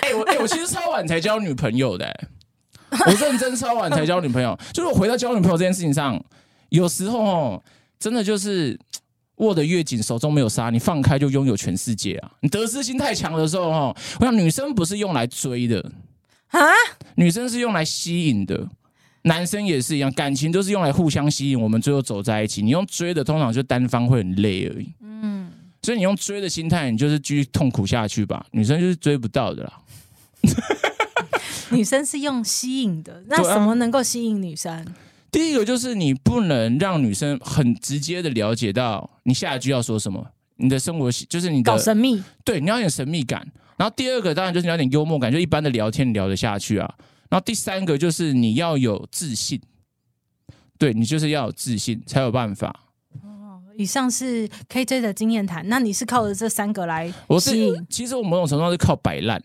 [0.00, 2.28] 哎、欸，我哎、欸，我其实超晚才交女朋友的、欸，
[3.06, 4.58] 我认真超晚才交女朋友。
[4.72, 6.18] 就是我回到交女朋友这件事情上，
[6.70, 7.62] 有时候哦，
[7.98, 8.78] 真的就是
[9.40, 12.30] 握得越紧，手中没有沙，你放开就拥有全世界啊！
[12.40, 15.92] 你得失心太强的时候，哦，我想女生不是用来追的
[16.48, 16.60] 啊，
[17.16, 18.68] 女生是用来吸引的。
[19.22, 22.62] 男生也是一样，感情都是用来互相吸引，我们最后走在一起。
[22.62, 24.88] 你用追的，通常就单方会很累而已。
[25.02, 25.50] 嗯，
[25.82, 28.46] 所以你用追的心态，你就是继续痛苦下去吧。
[28.52, 29.72] 女生就是追不到的啦。
[31.70, 34.86] 女生是用吸引的，那什么能够吸引女生？
[35.30, 40.26] 第一个就是你不能让女生很直接的了解到你下一句要说什么。
[40.56, 43.46] 你的生活就是你的搞神秘，对，你要有点神秘感。
[43.78, 46.94] 然后第二个当然就是你要点幽默感，就一般的聊天聊得下去啊。
[47.30, 49.58] 然后第三个就是你要有自信，
[50.76, 52.88] 对，你就是要有自信才有办法。
[53.22, 57.24] 哦，以上是 KJ 的经验谈，那你是靠着这三个来吸引？
[57.28, 59.42] 我是，其实我某种程度上是靠摆烂。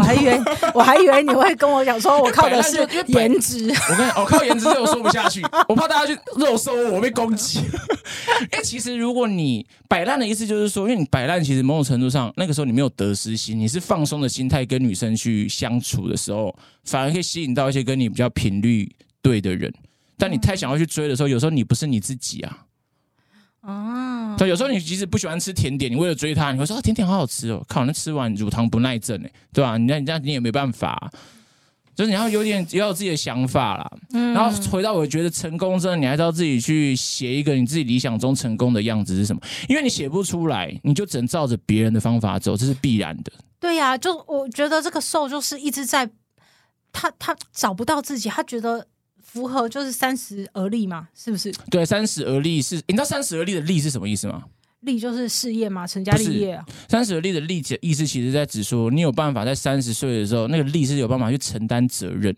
[0.00, 0.40] 我还以为
[0.74, 2.78] 我还以为你会跟我讲说，我靠的是
[3.08, 3.70] 颜值。
[3.90, 7.58] 我跟你，我靠颜值，这我说不下去， 我怕大家去肉搜我被攻击。
[8.52, 18.90] 因为其实如果你摆烂的意思就是说，因为你摆烂，其实某种程度上那个时候你没有得失心，你是放松的心态跟女生去相处的时候，反而可以吸引到一些跟你比较频率
[19.20, 19.72] 对的人。
[20.16, 22.58] 但你太想要去追的时候，有时候你不是你自己啊。
[23.62, 29.76] 哦，对，有时候你即使不喜欢吃甜点，你为了追他，你会说啊，甜点好好吃哦，靠，那吃完乳糖不耐症哎，对吧？
[29.76, 31.10] 你那你这样你也没办法啊，
[31.94, 33.90] 就是你要有点也要有自己的想法啦。
[34.14, 39.42] 嗯，然后回到我觉得成功真的，你还是要自己去写一个你自己理想中成功的样子是什么？
[39.68, 43.30] 因为你写不出来，你就只能照着别人的方法走，这是必然的。
[43.58, 46.08] 对呀，就我觉得这个受就是一直在
[46.92, 48.86] 他他找不到自己，他觉得。
[49.32, 51.52] 符合就是三十而立嘛，是不是？
[51.70, 54.42] 对，三十而立是，你知道三十而立的立是什么意思吗？
[54.80, 56.64] 立就是事业嘛，成家立业啊。
[56.88, 62.34] 三十而立的立的意思，其实在指说你有办法在三十岁的时候，那个立是有办法去承担责任。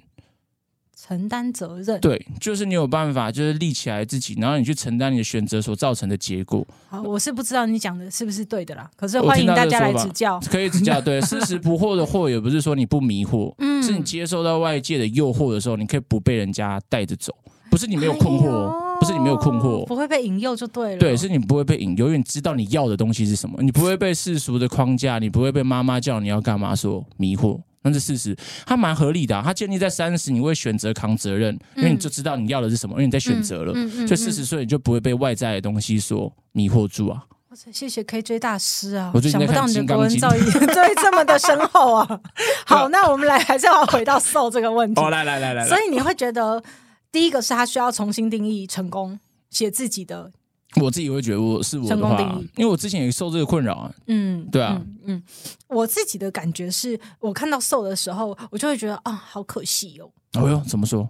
[1.05, 6.65] 承担责任，对，就是你有办法，就是立起来自己，然后你去承担你的选择所造成的结果。
[6.89, 11.01] 好，我是不知道你讲的是不是对的啦，可是欢迎大家来指教，可以指教。
[11.01, 17.35] 对， 事实不惑的惑，也不是说你不迷惑，嗯，是你接受到外界的诱惑的时候，你可以不被人家带着走，
[17.69, 20.99] 不是你没有困惑，哎、不是你没有困惑，不会被引诱就对了。
[20.99, 27.61] 对，是你不会被引诱，因为你知道你要的东西是什么，你不会被世俗的框架，你不会被妈妈叫你要干嘛所迷惑。
[27.83, 29.43] 那是事实，它蛮合理的、啊。
[29.45, 33.73] 它建立在三十，你会选择扛责任，因为你就知道你要的是什么，因为你在选择了。
[33.75, 37.25] 嗯嗯嗯、所以四十岁你就不会被外在的东西所迷惑住啊！
[37.51, 39.11] 哇塞，谢谢 KJ 大师啊！
[39.13, 42.21] 我想不到你的国文造诣 对这么的深厚 啊！
[42.65, 45.01] 好，那我们来还是要回到 Soul 这个问题。
[45.01, 45.69] 哦，来来来来，来。
[45.69, 46.63] 所以你会觉得，
[47.11, 49.19] 第一个是他需要重新定义成功，
[49.51, 50.33] 写自己的
[50.81, 52.19] 我自己会觉得我是我的话，
[52.57, 53.95] 因为我之前也受这个困扰啊。
[54.07, 55.23] 嗯，对啊嗯，嗯，
[55.69, 60.11] 我自己的感觉是我看到瘦的时候，我就会觉得啊，好可惜哦。
[60.41, 61.09] 哦哟，怎么说？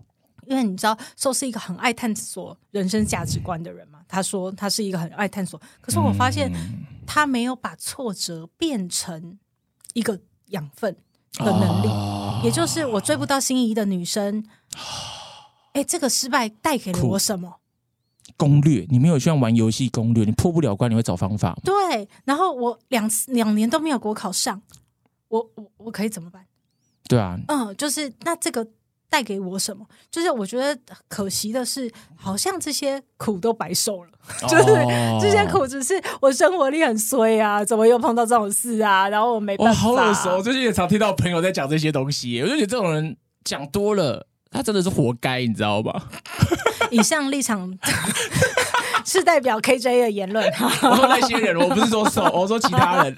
[0.49, 4.01] 因为你知道，瘦是一个很爱探索人生价值观的人嘛。
[4.09, 6.53] 他说他是一个很爱探索，可是我发现
[7.07, 9.39] 他没有把挫折变成
[9.95, 10.95] 一个养分
[11.35, 14.45] 的能力，哦、也就是我追不到心仪的女生。
[15.73, 17.61] 哎，这个失败带给了我什么？
[18.37, 21.57] 攻略，你没有像玩游戏攻略，你破不了关，你会找方法。
[21.65, 24.61] 对，然后我两次两年都没有国考上，
[25.29, 26.45] 我我我可以怎么办？
[27.09, 28.67] 对啊，嗯，就是那这个
[29.11, 29.85] 带给我什么？
[30.11, 34.11] 就是我觉得可惜的是，好像这些苦都白受了，
[34.43, 34.65] 哦、就是
[35.21, 39.09] 这些苦只是我生活力很衰啊，怎么又碰到这种事啊？
[39.09, 39.75] 然后我没办法。
[39.75, 46.09] 好耳熟，最近也常听到朋友在讲这些东西，我就觉得这种人讲多了，他真的是活该，你知道吧？
[46.91, 47.73] 以上立场
[49.05, 50.45] 是代表 KJ 的言论。
[50.83, 53.17] 我说那些人，我不是说手， 我说其他人。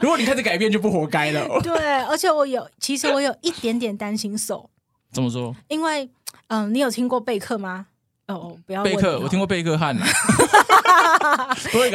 [0.00, 1.48] 如果你开始改变，就不活该了。
[1.62, 1.74] 对，
[2.04, 4.68] 而且我有，其实我有一点点担心手。
[5.10, 5.56] 怎么说？
[5.68, 6.04] 因为，
[6.48, 7.86] 嗯、呃，你有听过贝克吗？
[8.28, 9.96] 哦，不要贝克，我听过贝克汉。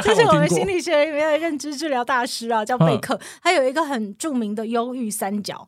[0.03, 3.19] 这是我们心理学里面的认知治疗大师啊，叫贝克。
[3.43, 5.67] 他有一个很著名的忧郁三角。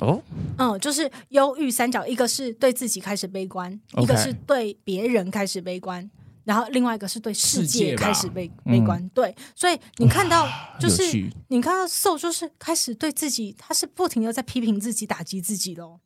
[0.00, 0.22] 哦，
[0.58, 6.10] 嗯，就是忧郁三角，一个是对自己开始悲观.一个是对别人开始悲观，
[6.44, 9.00] 然后另外一个是对世界开始悲悲观。
[9.00, 10.48] 嗯、对，所以你看到
[10.80, 11.02] 就是
[11.48, 16.00] 你看到瘦，就是开始对自己，他是不停的在批评自己、打击自己的哦，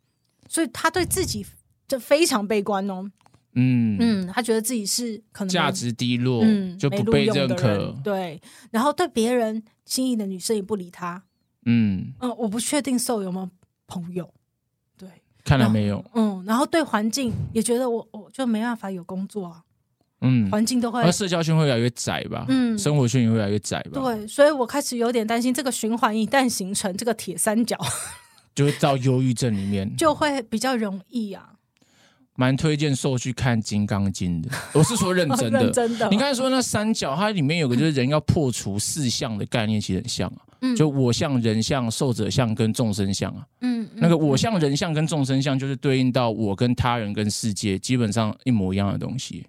[0.49, 1.47] 所以他对自己
[1.87, 3.11] 就非常悲观哦。
[3.57, 7.97] 嗯嗯，他觉得自己是可能价值低落，嗯，就不被认可。
[8.03, 8.43] 对，
[8.73, 11.23] 然后对别人心仪的女生也不理他。
[11.67, 13.49] 嗯嗯，我不确定瘦有没有。
[13.87, 14.33] 朋友，
[14.97, 15.09] 对，
[15.45, 19.63] 看来没有，嗯，然后对环境也觉得我我就没办法有工作啊，
[20.21, 27.79] 嗯，环境都会，社交圈会越来越窄吧，嗯，生活圈也会越来越窄吧，对，所以我开始有点担心这个循环一旦形成，这个铁三角。
[28.55, 31.55] 就会到忧郁症里面，就会比较容易啊。
[32.37, 36.09] 蛮推荐兽去看《金刚经》的， 我是说认真的，认真的。
[36.11, 40.41] 你刚才说那三角，它里面有个就是人要破除四相的概念，其实很像啊。
[40.77, 49.47] 就我相、人相、受者相跟众生相啊，嗯，那个我相、人相跟众生相，就是对应到我跟他人跟世界基本上一模一样的东西。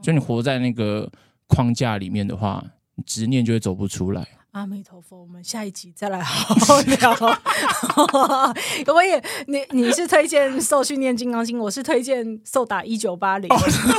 [0.00, 1.10] 就你活在那个
[1.48, 2.64] 框架里面的话，
[3.04, 4.24] 执念就会走不出来。
[4.54, 7.12] 阿弥陀佛，我们下一集再来好好聊。
[8.86, 13.48] 我也，你你是推荐瘦训练金刚经，我是推荐瘦打一九八零。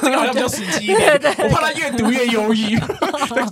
[0.01, 2.79] 这个好像比较实际一点，我怕他越读越忧郁，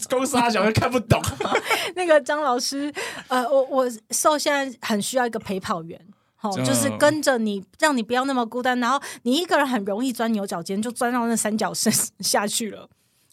[0.10, 1.22] 公司阿小又看不懂。
[1.96, 2.90] 那个张老师，
[3.28, 6.00] 呃，我我瘦现在很需要一个陪跑员，
[6.38, 8.80] 好，就是跟着你，让你不要那么孤单。
[8.80, 11.92] 然后你一个人很容易钻牛角尖，就钻到那三角深
[12.24, 12.88] 下去了。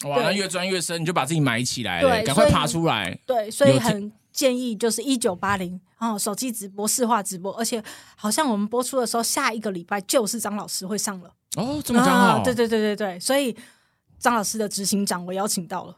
[0.05, 3.17] 哇，那越钻越深，你就把自己埋起来了，赶快爬出来。
[3.25, 7.83] 对，所以很建议就是一九八零，然后手机直播、视化直播，而且
[8.15, 11.31] 好像我们播出的时候，下一个礼拜就是张老师会上了。
[11.57, 12.43] 哦，这么刚好？
[12.43, 13.55] 对对对对对，所以
[14.17, 15.95] 张老师的执行长我邀请到了。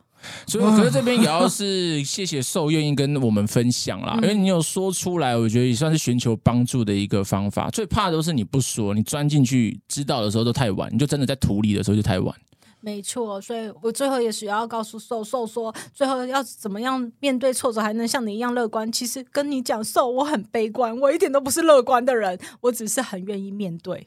[0.47, 7.69] 所以我觉得这边也要是谢谢受愿意跟我们分享啦，因为你有说出来，我觉得也算是寻求帮助的一个方法。
[7.69, 12.33] 最怕的都是你不说，你钻进去知道的时候都太晚，你就真的在土里的时候就太晚。
[12.85, 18.91] 没错，所以我最后也是要告诉瘦瘦说，最后要怎么样面对挫折还能像你一样乐观。
[18.91, 24.05] 其实跟你讲，瘦我很悲观，我一点都不是乐观的人，我只是很愿意面对。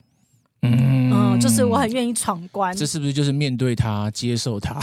[0.61, 2.77] 嗯，嗯，就是我很愿意闯关。
[2.77, 4.79] 这是不是就是面对他，接受他，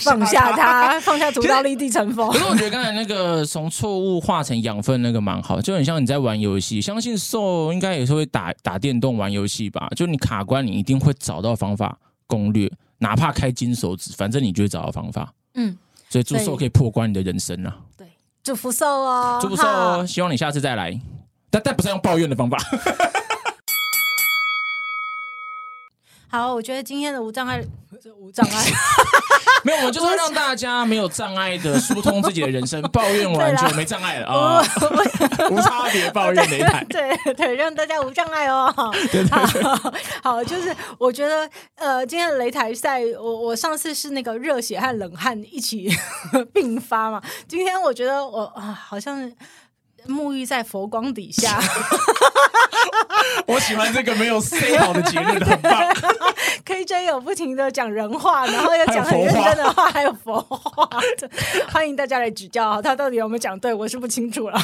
[0.00, 2.32] 放下他，放下屠刀立地成佛？
[2.32, 6.80] 可是我觉得刚才那个从错误化成养分那个蛮好，就很像你在玩游戏。
[6.80, 9.88] 相信瘦应该也是会打打电动玩游戏吧？
[9.94, 12.72] 就你卡关，你一定会找到方法攻略。
[12.98, 15.32] 哪怕开金手指，反正你就会找到方法。
[15.54, 15.76] 嗯，
[16.08, 17.76] 所以祝寿可以破关你的人生啊！
[17.96, 18.06] 对，
[18.42, 20.98] 祝福寿哦，祝福寿哦，希望你下次再来，
[21.50, 22.56] 但但不是用抱怨的方法。
[26.28, 27.62] 好，我觉得今天的无障碍，
[28.18, 28.64] 无障碍，
[29.64, 34.62] 没有，我就是要让大家没有障碍的疏通自己的人生，抱怨完就没障碍了啊，
[35.50, 38.72] 无差别抱怨擂台，对对，让大家无障碍哦。
[39.10, 45.88] 对 对对，好， 好，就是我觉得，呃，今天的擂台赛，我我上次是那个热血和冷汗一起
[46.52, 49.32] 并发嘛，今天我觉得我啊，好像。
[50.06, 51.60] 沐浴在佛光底下。
[53.46, 55.72] 我喜欢这个没有 say 好的结论，很棒。
[56.66, 60.88] KJ 有不停的讲人话，然后又讲很认真的话，还有佛话，
[61.70, 62.82] 欢迎大家来指教。
[62.82, 64.58] 他到底有没有讲对，我是不清楚了。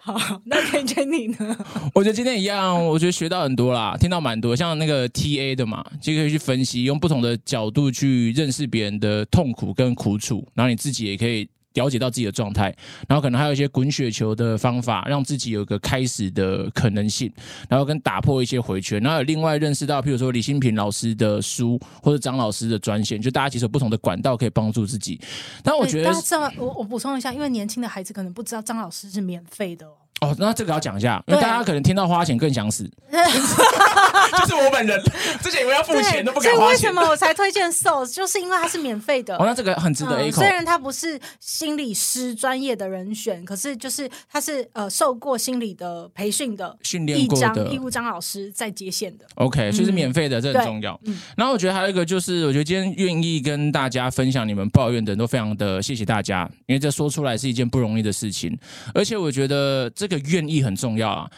[0.00, 1.56] 好，那 KJ 你呢？
[1.94, 11.48] 我觉得今天一样，我觉得学到很多啦，听到蛮多，像那个 TA 的嘛，就可以去分析，用不同的角度去认识别人的痛苦跟苦楚，然后你自己也可以。
[11.76, 12.74] 了解到自己的状态，
[13.06, 17.32] 然后可能还有一些滚雪球的方法，让自己有个开始的可能性，
[17.68, 25.20] 然后跟打破一些回圈，然后有另外认识到，譬如说李新平老师的书或者张老师的专线，就大家其实有不同的管道可以帮助自己。
[25.62, 29.92] 但我觉得这，我我补充一下，因为年轻的孩子可能不知道张老师是免费的哦。
[30.20, 35.00] 哦，那这个要讲一下，因为大家可能听到花钱更想死， 就是我本人
[35.42, 38.06] 之前以为要付钱都不敢花钱，所以为什么我才推荐 Soul？
[38.10, 39.36] 就是因为它是免费的。
[39.36, 40.40] 哦，那这个很值得 A 口。
[40.40, 49.26] 虽然他不是心理师专业的人选，可是就是他是呃受过心理的培训的训练过的义务张老师在接线的。
[49.34, 50.98] OK，所以是免费的，这很重要。
[51.36, 58.58] 然后我觉得还有一个就是，我觉得今天愿意跟大家分享你们抱怨的人都非常的谢谢大家，因为这说出来是一件不容易的事情，
[58.94, 60.76] 而且我觉得这这个愿意很。
[60.76, 61.30] 重要啊！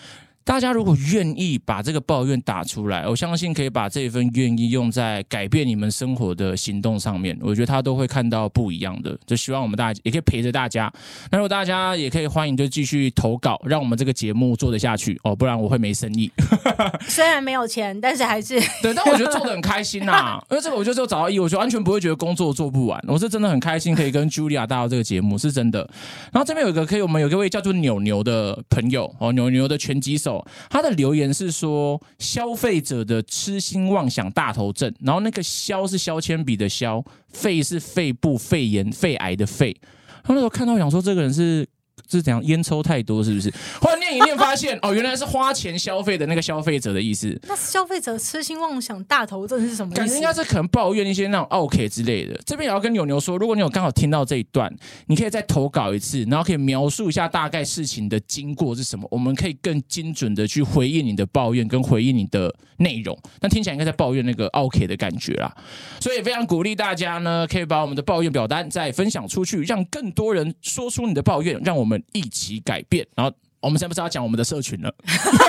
[0.48, 7.38] 大家如果愿意把这个抱怨打出来，我相信可以把这一份愿意用在改变你们生活的行动上面。
[7.42, 9.14] 我觉得他都会看到不一样的。
[9.26, 10.90] 就希望我们大家也可以陪着大家。
[11.30, 16.32] 那如果大家也可以欢迎就继续投稿，让我们这个节目做得下去哦，不然我会没生意。
[17.06, 18.94] 虽然没有钱，但是还是对。
[18.94, 22.98] 但我觉得做的很开心呐、 啊，因为这个我觉得只有找到意义，我就完全不会觉得工作做不完。
[23.06, 25.80] 我是真的很开心可以跟 Julia 搭到这个节目，是真的。
[26.32, 30.37] 然后这边有一个可以，我们有一位叫做牛牛的朋友哦，牛牛的拳击手，
[30.68, 31.28] 他的留言。
[31.32, 39.72] 是说消费者的痴心妄想大头症，然后那个消是削铅笔的削，肺是肺部肺炎肺癌的肺。
[40.24, 41.64] 他那时候看到想说这个人是。
[42.10, 42.42] 是怎样？
[42.44, 43.52] 烟抽太多是不是？
[43.80, 47.38] 后来念一念发现， 哦，原来是花钱消费的那个消费者的意思。
[47.46, 50.00] 那消费者痴心妄想大头症是什么意思？
[50.00, 52.38] 感觉应该是可能抱怨一些那种 OK 之类的。
[52.44, 54.72] 这边也要跟牛牛说，如果你有刚好听到这一段，
[55.06, 63.16] 你可以再投稿一次，然后可以描述一下大概事情的经过是什么，我们可以更精准的去回应你的抱怨跟回应你的内容。
[63.40, 65.54] 那听起来应该在抱怨那个 OK 的感觉啦，
[66.00, 72.02] 所以非常鼓励大家呢，可以把我们的抱怨表单再分享出去，让更多人说出你的抱怨，让我们。
[72.12, 74.92] 一起改变，然后我们现在不是要讲我们的社群了，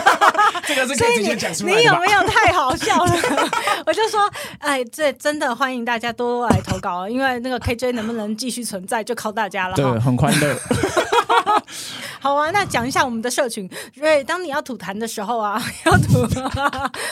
[0.68, 1.80] 这个是可以直接讲出来的。
[1.80, 3.14] 你有没有太好笑了？
[3.86, 4.20] 我就说，
[4.60, 9.76] 哎，这真的欢迎大家多多来投稿，因为那个 KJ 能不能继续存在，就靠大家了。
[9.76, 10.56] 对，很欢乐。
[12.20, 13.70] 好啊，那讲一下我们的社群。
[13.98, 16.28] 所以当你要吐痰的时候啊，要吐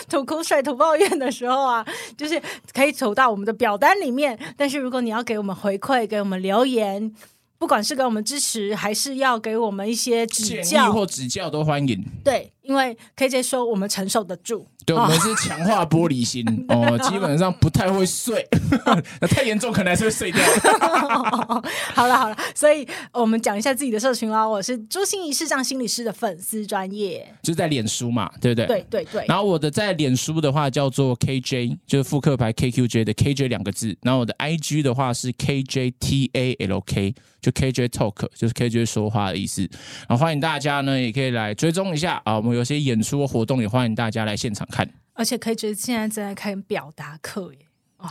[0.09, 1.85] 吐苦水、吐抱怨的时候啊，
[2.17, 2.41] 就是
[2.73, 4.37] 可以吐到我们的表单里面。
[4.57, 7.13] 但是如果你要给我们回馈，给我们留言。
[7.59, 12.05] 不管是给我们支持，还是要给我们一些指教或指教，都欢迎。
[12.23, 14.67] 对，因为 KJ 说我们承受得住。
[14.85, 18.47] 对，我们是强化玻璃心 哦，基本上不太会碎，
[19.19, 20.41] 那太严重可能还是会碎掉。
[21.93, 24.47] 好了好了，所以我们讲一下自己的社群啦。
[24.47, 28.65] 我是朱心怡视障心理师的粉丝专业，就是在脸书嘛，对不对？
[28.67, 29.25] 对对对。
[29.27, 33.93] 然后我的在脸书的话叫做 KJ，就是复刻牌 KQJ 的 KJ 两个字。
[34.03, 39.61] 然后我的 IG 的话是 KJTALK，就 KJ Talk，就是 KJ 说话的意思。
[40.07, 42.37] 然后欢迎大家呢，也可以来追踪一下啊。
[42.37, 44.89] 我们有些演出活动，也欢迎大家来现场看。
[45.13, 47.59] 而且可以觉得现在正在开表达课耶，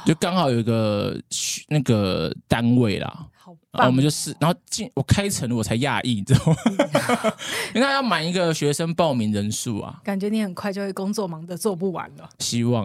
[0.05, 1.16] 就刚好有一个
[1.68, 6.57] 那个单位啦，好棒，我们就是，然后进我开成我才讶异，你知道吗？
[7.74, 12.28] 因为要满一个学生报名人数啊，感觉你很快就会工作忙的做不完了。
[12.40, 12.84] 希望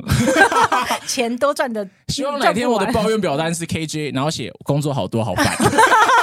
[1.08, 5.48] 钱都赚的，希望哪天我的抱怨表单是 KJ，然后写工作好多好烦。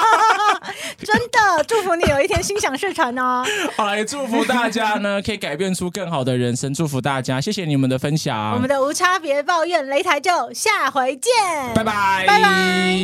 [1.07, 3.44] 真的，祝福你有一天心想事成哦！
[3.76, 6.74] 好来，祝福大家呢， 可以改变出更好的人生。
[6.74, 8.53] 祝福大家，谢谢你们的分享。
[8.55, 11.32] 我们的无差别抱怨擂台就下回见，
[11.72, 12.99] 拜拜，拜拜。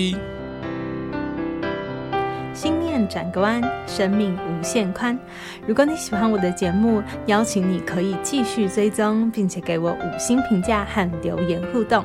[2.53, 5.16] 心念转个弯，生命无限宽。
[5.64, 12.05] 如果你喜欢我的节目，邀请你可以继续追踪，并且给我五星评价和留言互动。